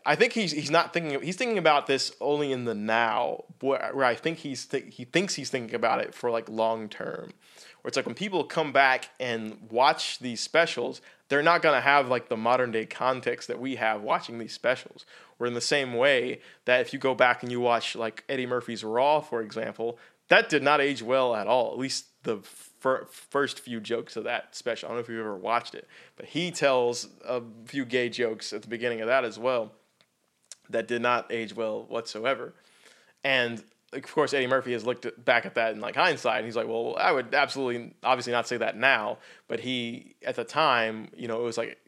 I 0.06 0.14
think 0.14 0.34
he's 0.34 0.52
he's 0.52 0.70
not 0.70 0.92
thinking 0.92 1.20
he's 1.20 1.36
thinking 1.36 1.58
about 1.58 1.86
this 1.86 2.12
only 2.20 2.52
in 2.52 2.64
the 2.64 2.74
now, 2.74 3.44
where, 3.60 3.90
where 3.92 4.04
I 4.04 4.14
think 4.14 4.38
he's 4.38 4.66
th- 4.66 4.94
he 4.94 5.04
thinks 5.04 5.34
he's 5.34 5.50
thinking 5.50 5.74
about 5.74 6.00
it 6.00 6.14
for 6.14 6.30
like 6.30 6.48
long 6.48 6.88
term 6.88 7.32
where 7.88 7.90
it's 7.90 7.96
like 7.96 8.04
when 8.04 8.14
people 8.14 8.44
come 8.44 8.70
back 8.70 9.08
and 9.18 9.56
watch 9.70 10.18
these 10.18 10.42
specials, 10.42 11.00
they're 11.30 11.42
not 11.42 11.62
going 11.62 11.74
to 11.74 11.80
have 11.80 12.06
like 12.06 12.28
the 12.28 12.36
modern 12.36 12.70
day 12.70 12.84
context 12.84 13.48
that 13.48 13.58
we 13.58 13.76
have 13.76 14.02
watching 14.02 14.36
these 14.36 14.52
specials. 14.52 15.06
We're 15.38 15.46
in 15.46 15.54
the 15.54 15.62
same 15.62 15.94
way 15.94 16.40
that 16.66 16.82
if 16.82 16.92
you 16.92 16.98
go 16.98 17.14
back 17.14 17.42
and 17.42 17.50
you 17.50 17.60
watch 17.60 17.96
like 17.96 18.24
Eddie 18.28 18.44
Murphy's 18.44 18.84
Raw, 18.84 19.20
for 19.20 19.40
example, 19.40 19.98
that 20.28 20.50
did 20.50 20.62
not 20.62 20.82
age 20.82 21.02
well 21.02 21.34
at 21.34 21.46
all. 21.46 21.72
At 21.72 21.78
least 21.78 22.08
the 22.24 22.40
fir- 22.42 23.06
first 23.10 23.58
few 23.58 23.80
jokes 23.80 24.16
of 24.16 24.24
that 24.24 24.54
special. 24.54 24.88
I 24.88 24.90
don't 24.90 24.98
know 24.98 25.04
if 25.04 25.08
you've 25.08 25.20
ever 25.20 25.34
watched 25.34 25.74
it, 25.74 25.88
but 26.16 26.26
he 26.26 26.50
tells 26.50 27.08
a 27.26 27.40
few 27.64 27.86
gay 27.86 28.10
jokes 28.10 28.52
at 28.52 28.60
the 28.60 28.68
beginning 28.68 29.00
of 29.00 29.06
that 29.06 29.24
as 29.24 29.38
well 29.38 29.72
that 30.68 30.88
did 30.88 31.00
not 31.00 31.32
age 31.32 31.56
well 31.56 31.84
whatsoever. 31.84 32.52
And 33.24 33.64
of 33.92 34.02
course, 34.02 34.34
Eddie 34.34 34.46
Murphy 34.46 34.72
has 34.72 34.84
looked 34.84 35.06
back 35.24 35.46
at 35.46 35.54
that 35.54 35.72
in 35.72 35.80
like 35.80 35.96
hindsight, 35.96 36.38
and 36.38 36.44
he's 36.44 36.56
like, 36.56 36.68
"Well, 36.68 36.96
I 36.98 37.12
would 37.12 37.34
absolutely, 37.34 37.94
obviously, 38.02 38.32
not 38.32 38.46
say 38.46 38.58
that 38.58 38.76
now." 38.76 39.18
But 39.48 39.60
he, 39.60 40.16
at 40.24 40.36
the 40.36 40.44
time, 40.44 41.08
you 41.16 41.28
know, 41.28 41.40
it 41.40 41.44
was 41.44 41.56
like 41.56 41.78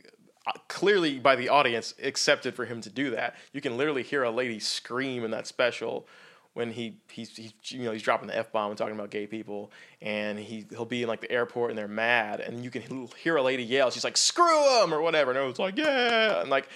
uh, 0.47 0.53
clearly 0.69 1.19
by 1.19 1.37
the 1.37 1.51
audience 1.51 1.95
accepted 2.03 2.55
for 2.55 2.65
him 2.65 2.81
to 2.83 2.91
do 2.91 3.11
that. 3.11 3.37
You 3.53 3.61
can 3.61 3.77
literally 3.77 4.03
hear 4.03 4.23
a 4.23 4.31
lady 4.31 4.59
scream 4.59 5.25
in 5.25 5.31
that 5.33 5.47
special 5.47 6.07
when 6.55 6.73
he 6.73 6.97
he's, 7.11 7.37
he's 7.37 7.53
you 7.69 7.85
know 7.85 7.93
he's 7.93 8.03
dropping 8.03 8.29
the 8.29 8.37
f 8.37 8.51
bomb 8.51 8.71
and 8.71 8.79
talking 8.79 8.95
about 8.95 9.11
gay 9.11 9.27
people, 9.27 9.71
and 10.01 10.39
he 10.39 10.65
he'll 10.71 10.87
be 10.87 11.03
in 11.03 11.09
like 11.09 11.21
the 11.21 11.31
airport 11.31 11.71
and 11.71 11.79
they're 11.79 11.87
mad, 11.87 12.41
and 12.41 12.65
you 12.65 12.71
can 12.71 13.11
hear 13.19 13.37
a 13.37 13.43
lady 13.43 13.63
yell. 13.63 13.91
She's 13.91 14.05
like, 14.05 14.17
"Screw 14.17 14.83
him!" 14.83 14.95
or 14.95 15.03
whatever, 15.03 15.33
and 15.33 15.37
everyone's 15.37 15.59
like, 15.59 15.77
"Yeah!" 15.77 16.41
and 16.41 16.49
like 16.49 16.69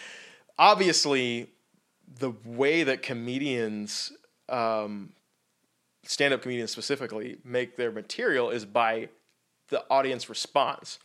obviously 0.58 1.48
the 2.18 2.32
way 2.44 2.84
that 2.84 3.02
comedians 3.02 4.12
um, 4.48 5.12
stand-up 6.04 6.42
comedians 6.42 6.70
specifically 6.70 7.38
make 7.44 7.76
their 7.76 7.90
material 7.90 8.50
is 8.50 8.64
by 8.64 9.08
the 9.68 9.84
audience 9.90 10.28
response 10.28 10.98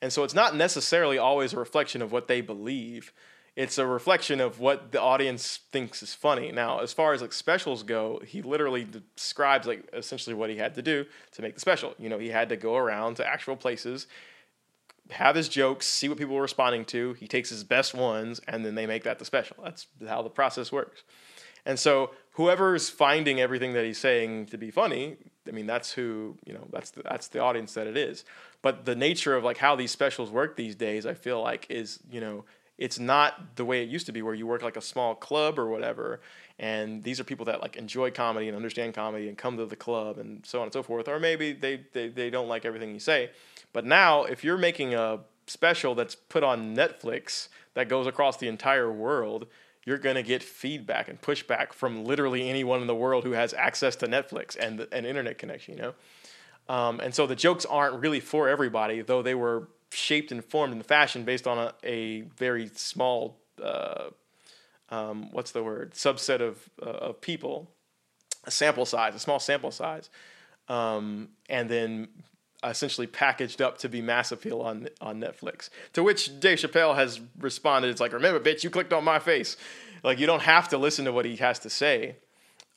and 0.00 0.12
so 0.12 0.24
it's 0.24 0.34
not 0.34 0.54
necessarily 0.54 1.18
always 1.18 1.52
a 1.52 1.58
reflection 1.58 2.00
of 2.00 2.12
what 2.12 2.28
they 2.28 2.40
believe 2.40 3.12
it's 3.58 3.76
a 3.76 3.84
reflection 3.84 4.40
of 4.40 4.60
what 4.60 4.92
the 4.92 5.02
audience 5.02 5.58
thinks 5.72 6.00
is 6.00 6.14
funny. 6.14 6.52
Now, 6.52 6.78
as 6.78 6.92
far 6.92 7.12
as 7.12 7.20
like 7.20 7.32
specials 7.32 7.82
go, 7.82 8.22
he 8.24 8.40
literally 8.40 8.86
describes 9.16 9.66
like 9.66 9.88
essentially 9.92 10.32
what 10.32 10.48
he 10.48 10.56
had 10.56 10.76
to 10.76 10.82
do 10.82 11.06
to 11.32 11.42
make 11.42 11.54
the 11.54 11.60
special. 11.60 11.92
You 11.98 12.08
know, 12.08 12.20
he 12.20 12.28
had 12.28 12.50
to 12.50 12.56
go 12.56 12.76
around 12.76 13.16
to 13.16 13.26
actual 13.26 13.56
places, 13.56 14.06
have 15.10 15.34
his 15.34 15.48
jokes, 15.48 15.88
see 15.88 16.08
what 16.08 16.18
people 16.18 16.36
were 16.36 16.42
responding 16.42 16.84
to. 16.84 17.14
He 17.14 17.26
takes 17.26 17.50
his 17.50 17.64
best 17.64 17.94
ones, 17.94 18.40
and 18.46 18.64
then 18.64 18.76
they 18.76 18.86
make 18.86 19.02
that 19.02 19.18
the 19.18 19.24
special. 19.24 19.56
That's 19.64 19.88
how 20.06 20.22
the 20.22 20.30
process 20.30 20.70
works. 20.70 21.02
And 21.68 21.78
so, 21.78 22.10
whoever's 22.32 22.90
finding 22.90 23.40
everything 23.40 23.74
that 23.74 23.84
he's 23.84 23.98
saying 23.98 24.46
to 24.46 24.58
be 24.58 24.72
funny, 24.72 25.16
I 25.46 25.52
mean, 25.52 25.66
that's 25.66 25.92
who 25.92 26.36
you 26.44 26.52
know. 26.52 26.66
That's 26.72 26.90
the, 26.90 27.02
that's 27.02 27.28
the 27.28 27.38
audience 27.38 27.74
that 27.74 27.86
it 27.86 27.96
is. 27.96 28.24
But 28.60 28.84
the 28.84 28.96
nature 28.96 29.36
of 29.36 29.44
like 29.44 29.58
how 29.58 29.76
these 29.76 29.92
specials 29.92 30.32
work 30.32 30.56
these 30.56 30.74
days, 30.74 31.06
I 31.06 31.14
feel 31.14 31.40
like 31.40 31.66
is 31.68 32.00
you 32.10 32.20
know 32.20 32.44
it's 32.76 32.98
not 32.98 33.56
the 33.56 33.64
way 33.64 33.82
it 33.82 33.88
used 33.88 34.06
to 34.06 34.12
be 34.12 34.22
where 34.22 34.34
you 34.34 34.46
work 34.46 34.62
like 34.62 34.76
a 34.76 34.80
small 34.80 35.14
club 35.14 35.58
or 35.58 35.68
whatever 35.68 36.20
and 36.60 37.02
these 37.02 37.18
are 37.18 37.24
people 37.24 37.44
that 37.44 37.60
like 37.60 37.74
enjoy 37.74 38.08
comedy 38.08 38.46
and 38.46 38.56
understand 38.56 38.94
comedy 38.94 39.28
and 39.28 39.36
come 39.36 39.56
to 39.56 39.66
the 39.66 39.74
club 39.74 40.16
and 40.16 40.46
so 40.46 40.60
on 40.60 40.64
and 40.66 40.72
so 40.72 40.80
forth 40.80 41.08
or 41.08 41.18
maybe 41.18 41.52
they, 41.52 41.80
they, 41.92 42.06
they 42.06 42.30
don't 42.30 42.46
like 42.46 42.64
everything 42.64 42.94
you 42.94 43.00
say 43.00 43.30
but 43.72 43.84
now, 43.84 44.24
if 44.24 44.44
you're 44.44 44.58
making 44.58 44.94
a 44.94 45.20
special 45.46 45.94
that's 45.94 46.14
put 46.14 46.42
on 46.42 46.74
Netflix 46.74 47.48
that 47.74 47.88
goes 47.88 48.06
across 48.06 48.36
the 48.36 48.48
entire 48.48 48.90
world, 48.90 49.46
you're 49.88 49.96
going 49.96 50.16
to 50.16 50.22
get 50.22 50.42
feedback 50.42 51.08
and 51.08 51.18
pushback 51.18 51.72
from 51.72 52.04
literally 52.04 52.46
anyone 52.50 52.82
in 52.82 52.86
the 52.86 52.94
world 52.94 53.24
who 53.24 53.32
has 53.32 53.54
access 53.54 53.96
to 53.96 54.06
Netflix 54.06 54.54
and 54.54 54.80
an 54.92 55.06
internet 55.06 55.38
connection, 55.38 55.78
you 55.78 55.82
know? 55.82 55.94
Um, 56.68 57.00
and 57.00 57.14
so 57.14 57.26
the 57.26 57.34
jokes 57.34 57.64
aren't 57.64 57.98
really 58.02 58.20
for 58.20 58.50
everybody, 58.50 59.00
though 59.00 59.22
they 59.22 59.34
were 59.34 59.68
shaped 59.90 60.30
and 60.30 60.44
formed 60.44 60.74
in 60.74 60.82
fashion 60.82 61.24
based 61.24 61.46
on 61.46 61.56
a, 61.56 61.72
a 61.82 62.20
very 62.36 62.68
small, 62.74 63.38
uh, 63.64 64.10
um, 64.90 65.30
what's 65.32 65.52
the 65.52 65.62
word, 65.62 65.94
subset 65.94 66.42
of, 66.42 66.68
uh, 66.82 66.90
of 66.90 67.20
people, 67.22 67.70
a 68.44 68.50
sample 68.50 68.84
size, 68.84 69.14
a 69.14 69.18
small 69.18 69.40
sample 69.40 69.70
size. 69.70 70.10
Um, 70.68 71.30
and 71.48 71.70
then 71.70 72.08
essentially 72.64 73.06
packaged 73.06 73.62
up 73.62 73.78
to 73.78 73.88
be 73.88 74.02
mass 74.02 74.32
appeal 74.32 74.60
on 74.60 74.88
on 75.00 75.20
Netflix. 75.20 75.70
To 75.92 76.02
which 76.02 76.40
Dave 76.40 76.58
Chappelle 76.58 76.94
has 76.94 77.20
responded, 77.38 77.88
"It's 77.88 78.00
like, 78.00 78.12
remember, 78.12 78.40
bitch, 78.40 78.64
you 78.64 78.70
clicked 78.70 78.92
on 78.92 79.04
my 79.04 79.18
face. 79.18 79.56
Like, 80.02 80.18
you 80.18 80.26
don't 80.26 80.42
have 80.42 80.68
to 80.68 80.78
listen 80.78 81.04
to 81.04 81.12
what 81.12 81.24
he 81.24 81.36
has 81.36 81.58
to 81.60 81.70
say." 81.70 82.16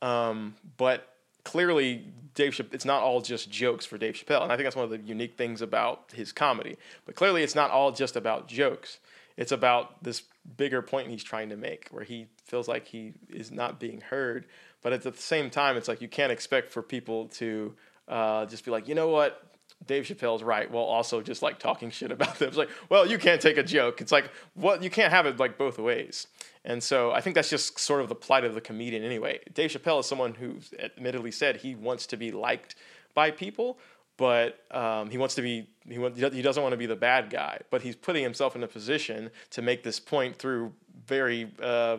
Um, 0.01 0.55
but 0.77 1.15
clearly, 1.43 2.05
Dave, 2.33 2.59
it's 2.71 2.85
not 2.85 3.01
all 3.01 3.21
just 3.21 3.51
jokes 3.51 3.85
for 3.85 3.97
Dave 3.97 4.15
Chappelle, 4.15 4.43
and 4.43 4.51
I 4.51 4.55
think 4.55 4.65
that's 4.65 4.75
one 4.75 4.85
of 4.85 4.91
the 4.91 4.99
unique 4.99 5.37
things 5.37 5.61
about 5.61 6.11
his 6.13 6.31
comedy. 6.31 6.77
But 7.05 7.15
clearly, 7.15 7.43
it's 7.43 7.55
not 7.55 7.71
all 7.71 7.91
just 7.91 8.15
about 8.15 8.47
jokes. 8.47 8.99
It's 9.37 9.51
about 9.51 10.03
this 10.03 10.23
bigger 10.57 10.81
point 10.81 11.09
he's 11.09 11.23
trying 11.23 11.49
to 11.49 11.57
make, 11.57 11.87
where 11.91 12.03
he 12.03 12.27
feels 12.45 12.67
like 12.67 12.87
he 12.87 13.13
is 13.29 13.51
not 13.51 13.79
being 13.79 14.01
heard. 14.01 14.45
But 14.81 14.93
at 14.93 15.03
the 15.03 15.13
same 15.13 15.49
time, 15.49 15.77
it's 15.77 15.87
like 15.87 16.01
you 16.01 16.07
can't 16.07 16.31
expect 16.31 16.71
for 16.71 16.81
people 16.81 17.27
to 17.27 17.75
uh, 18.07 18.45
just 18.45 18.65
be 18.65 18.71
like, 18.71 18.87
you 18.87 18.95
know 18.95 19.09
what, 19.09 19.50
Dave 19.85 20.03
Chappelle's 20.03 20.43
right 20.43 20.69
while 20.69 20.83
also 20.83 21.21
just 21.21 21.41
like 21.41 21.59
talking 21.59 21.89
shit 21.89 22.11
about 22.11 22.39
them. 22.39 22.49
It's 22.49 22.57
like, 22.57 22.69
well, 22.89 23.05
you 23.05 23.17
can't 23.17 23.41
take 23.41 23.57
a 23.57 23.63
joke. 23.63 24.01
It's 24.01 24.11
like, 24.11 24.29
well, 24.55 24.81
you 24.83 24.89
can't 24.89 25.11
have 25.11 25.25
it 25.25 25.39
like 25.39 25.57
both 25.57 25.79
ways. 25.79 26.27
And 26.63 26.81
so 26.83 27.11
I 27.11 27.21
think 27.21 27.35
that's 27.35 27.49
just 27.49 27.79
sort 27.79 28.01
of 28.01 28.09
the 28.09 28.15
plight 28.15 28.43
of 28.43 28.53
the 28.53 28.61
comedian 28.61 29.03
anyway. 29.03 29.39
Dave 29.53 29.71
Chappelle 29.71 29.99
is 30.01 30.05
someone 30.05 30.35
who's 30.35 30.73
admittedly 30.79 31.31
said 31.31 31.57
he 31.57 31.75
wants 31.75 32.05
to 32.07 32.17
be 32.17 32.31
liked 32.31 32.75
by 33.13 33.31
people, 33.31 33.79
but 34.17 34.63
um, 34.71 35.09
he 35.09 35.17
wants 35.17 35.35
to 35.35 35.41
be 35.41 35.67
he, 35.87 35.97
want, 35.97 36.15
he 36.15 36.41
doesn't 36.41 36.61
want 36.61 36.73
to 36.73 36.77
be 36.77 36.85
the 36.85 36.95
bad 36.95 37.29
guy. 37.31 37.59
But 37.71 37.81
he's 37.81 37.95
putting 37.95 38.21
himself 38.21 38.55
in 38.55 38.63
a 38.63 38.67
position 38.67 39.31
to 39.49 39.61
make 39.61 39.83
this 39.83 39.99
point 39.99 40.35
through 40.37 40.73
very 41.07 41.51
uh, 41.61 41.97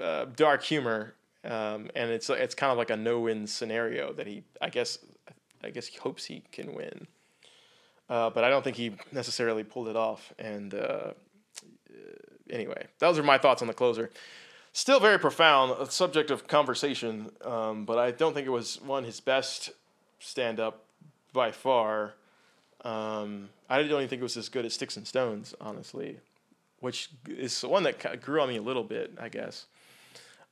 uh, 0.00 0.26
dark 0.36 0.62
humor, 0.62 1.14
um, 1.44 1.90
and 1.96 2.10
it's 2.10 2.30
it's 2.30 2.54
kind 2.54 2.70
of 2.70 2.78
like 2.78 2.90
a 2.90 2.96
no-win 2.96 3.48
scenario 3.48 4.12
that 4.12 4.28
he 4.28 4.44
I 4.60 4.68
guess 4.68 4.98
I 5.64 5.70
guess 5.70 5.86
he 5.86 5.98
hopes 5.98 6.24
he 6.24 6.42
can 6.52 6.74
win. 6.74 7.06
Uh, 8.08 8.30
but 8.30 8.44
I 8.44 8.50
don't 8.50 8.62
think 8.62 8.76
he 8.76 8.92
necessarily 9.10 9.64
pulled 9.64 9.88
it 9.88 9.96
off. 9.96 10.32
And 10.38 10.74
uh, 10.74 11.12
anyway, 12.50 12.86
those 12.98 13.18
are 13.18 13.22
my 13.22 13.38
thoughts 13.38 13.62
on 13.62 13.68
the 13.68 13.74
closer. 13.74 14.10
Still 14.72 15.00
very 15.00 15.18
profound, 15.18 15.76
a 15.78 15.90
subject 15.90 16.30
of 16.30 16.46
conversation, 16.46 17.30
um, 17.44 17.84
but 17.84 17.98
I 17.98 18.10
don't 18.10 18.32
think 18.32 18.46
it 18.46 18.50
was 18.50 18.80
one 18.80 19.04
his 19.04 19.20
best 19.20 19.70
stand 20.18 20.58
up 20.58 20.84
by 21.32 21.52
far. 21.52 22.14
Um, 22.84 23.50
I 23.68 23.78
don't 23.78 23.90
even 23.90 24.08
think 24.08 24.20
it 24.20 24.24
was 24.24 24.36
as 24.36 24.48
good 24.48 24.64
as 24.64 24.74
Sticks 24.74 24.96
and 24.96 25.06
Stones, 25.06 25.54
honestly, 25.60 26.18
which 26.80 27.10
is 27.28 27.62
one 27.62 27.82
that 27.84 28.22
grew 28.22 28.40
on 28.40 28.48
me 28.48 28.56
a 28.56 28.62
little 28.62 28.84
bit, 28.84 29.12
I 29.20 29.28
guess. 29.28 29.66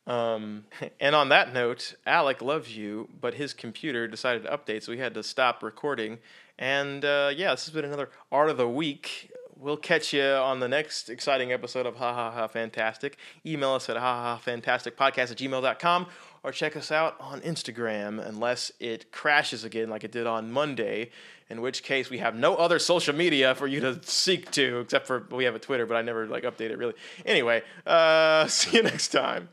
Um, 0.06 0.64
and 1.00 1.14
on 1.14 1.28
that 1.28 1.52
note, 1.52 1.94
Alec 2.06 2.42
loves 2.42 2.76
you, 2.76 3.08
but 3.20 3.34
his 3.34 3.52
computer 3.54 4.08
decided 4.08 4.44
to 4.44 4.50
update, 4.50 4.82
so 4.82 4.92
we 4.92 4.98
had 4.98 5.14
to 5.14 5.22
stop 5.22 5.62
recording. 5.62 6.18
And 6.58 7.04
uh, 7.04 7.32
yeah, 7.34 7.52
this 7.52 7.66
has 7.66 7.74
been 7.74 7.84
another 7.84 8.10
Art 8.30 8.50
of 8.50 8.56
the 8.56 8.68
Week. 8.68 9.30
We'll 9.56 9.76
catch 9.76 10.14
you 10.14 10.22
on 10.22 10.60
the 10.60 10.68
next 10.68 11.10
exciting 11.10 11.52
episode 11.52 11.84
of 11.84 11.96
Ha 11.96 12.14
Ha 12.14 12.30
Ha 12.30 12.46
Fantastic. 12.46 13.18
Email 13.44 13.72
us 13.72 13.90
at 13.90 13.96
ha 13.98 14.22
ha 14.22 14.36
fantastic 14.38 14.96
podcast 14.96 15.30
at 15.30 15.36
gmail.com 15.36 16.06
or 16.42 16.50
check 16.50 16.76
us 16.76 16.90
out 16.90 17.16
on 17.20 17.40
Instagram 17.42 18.26
unless 18.26 18.72
it 18.80 19.12
crashes 19.12 19.64
again 19.64 19.90
like 19.90 20.02
it 20.02 20.12
did 20.12 20.26
on 20.26 20.50
Monday, 20.50 21.10
in 21.50 21.60
which 21.60 21.82
case 21.82 22.08
we 22.08 22.18
have 22.18 22.34
no 22.34 22.56
other 22.56 22.78
social 22.78 23.14
media 23.14 23.54
for 23.54 23.66
you 23.66 23.80
to 23.80 24.00
seek 24.02 24.50
to 24.52 24.80
except 24.80 25.06
for 25.06 25.26
we 25.30 25.44
have 25.44 25.54
a 25.54 25.58
Twitter, 25.58 25.84
but 25.84 25.96
I 25.96 26.02
never 26.02 26.26
like 26.26 26.44
update 26.44 26.70
it 26.70 26.78
really. 26.78 26.94
Anyway, 27.26 27.62
uh, 27.86 28.46
see 28.48 28.78
you 28.78 28.82
next 28.82 29.08
time. 29.08 29.50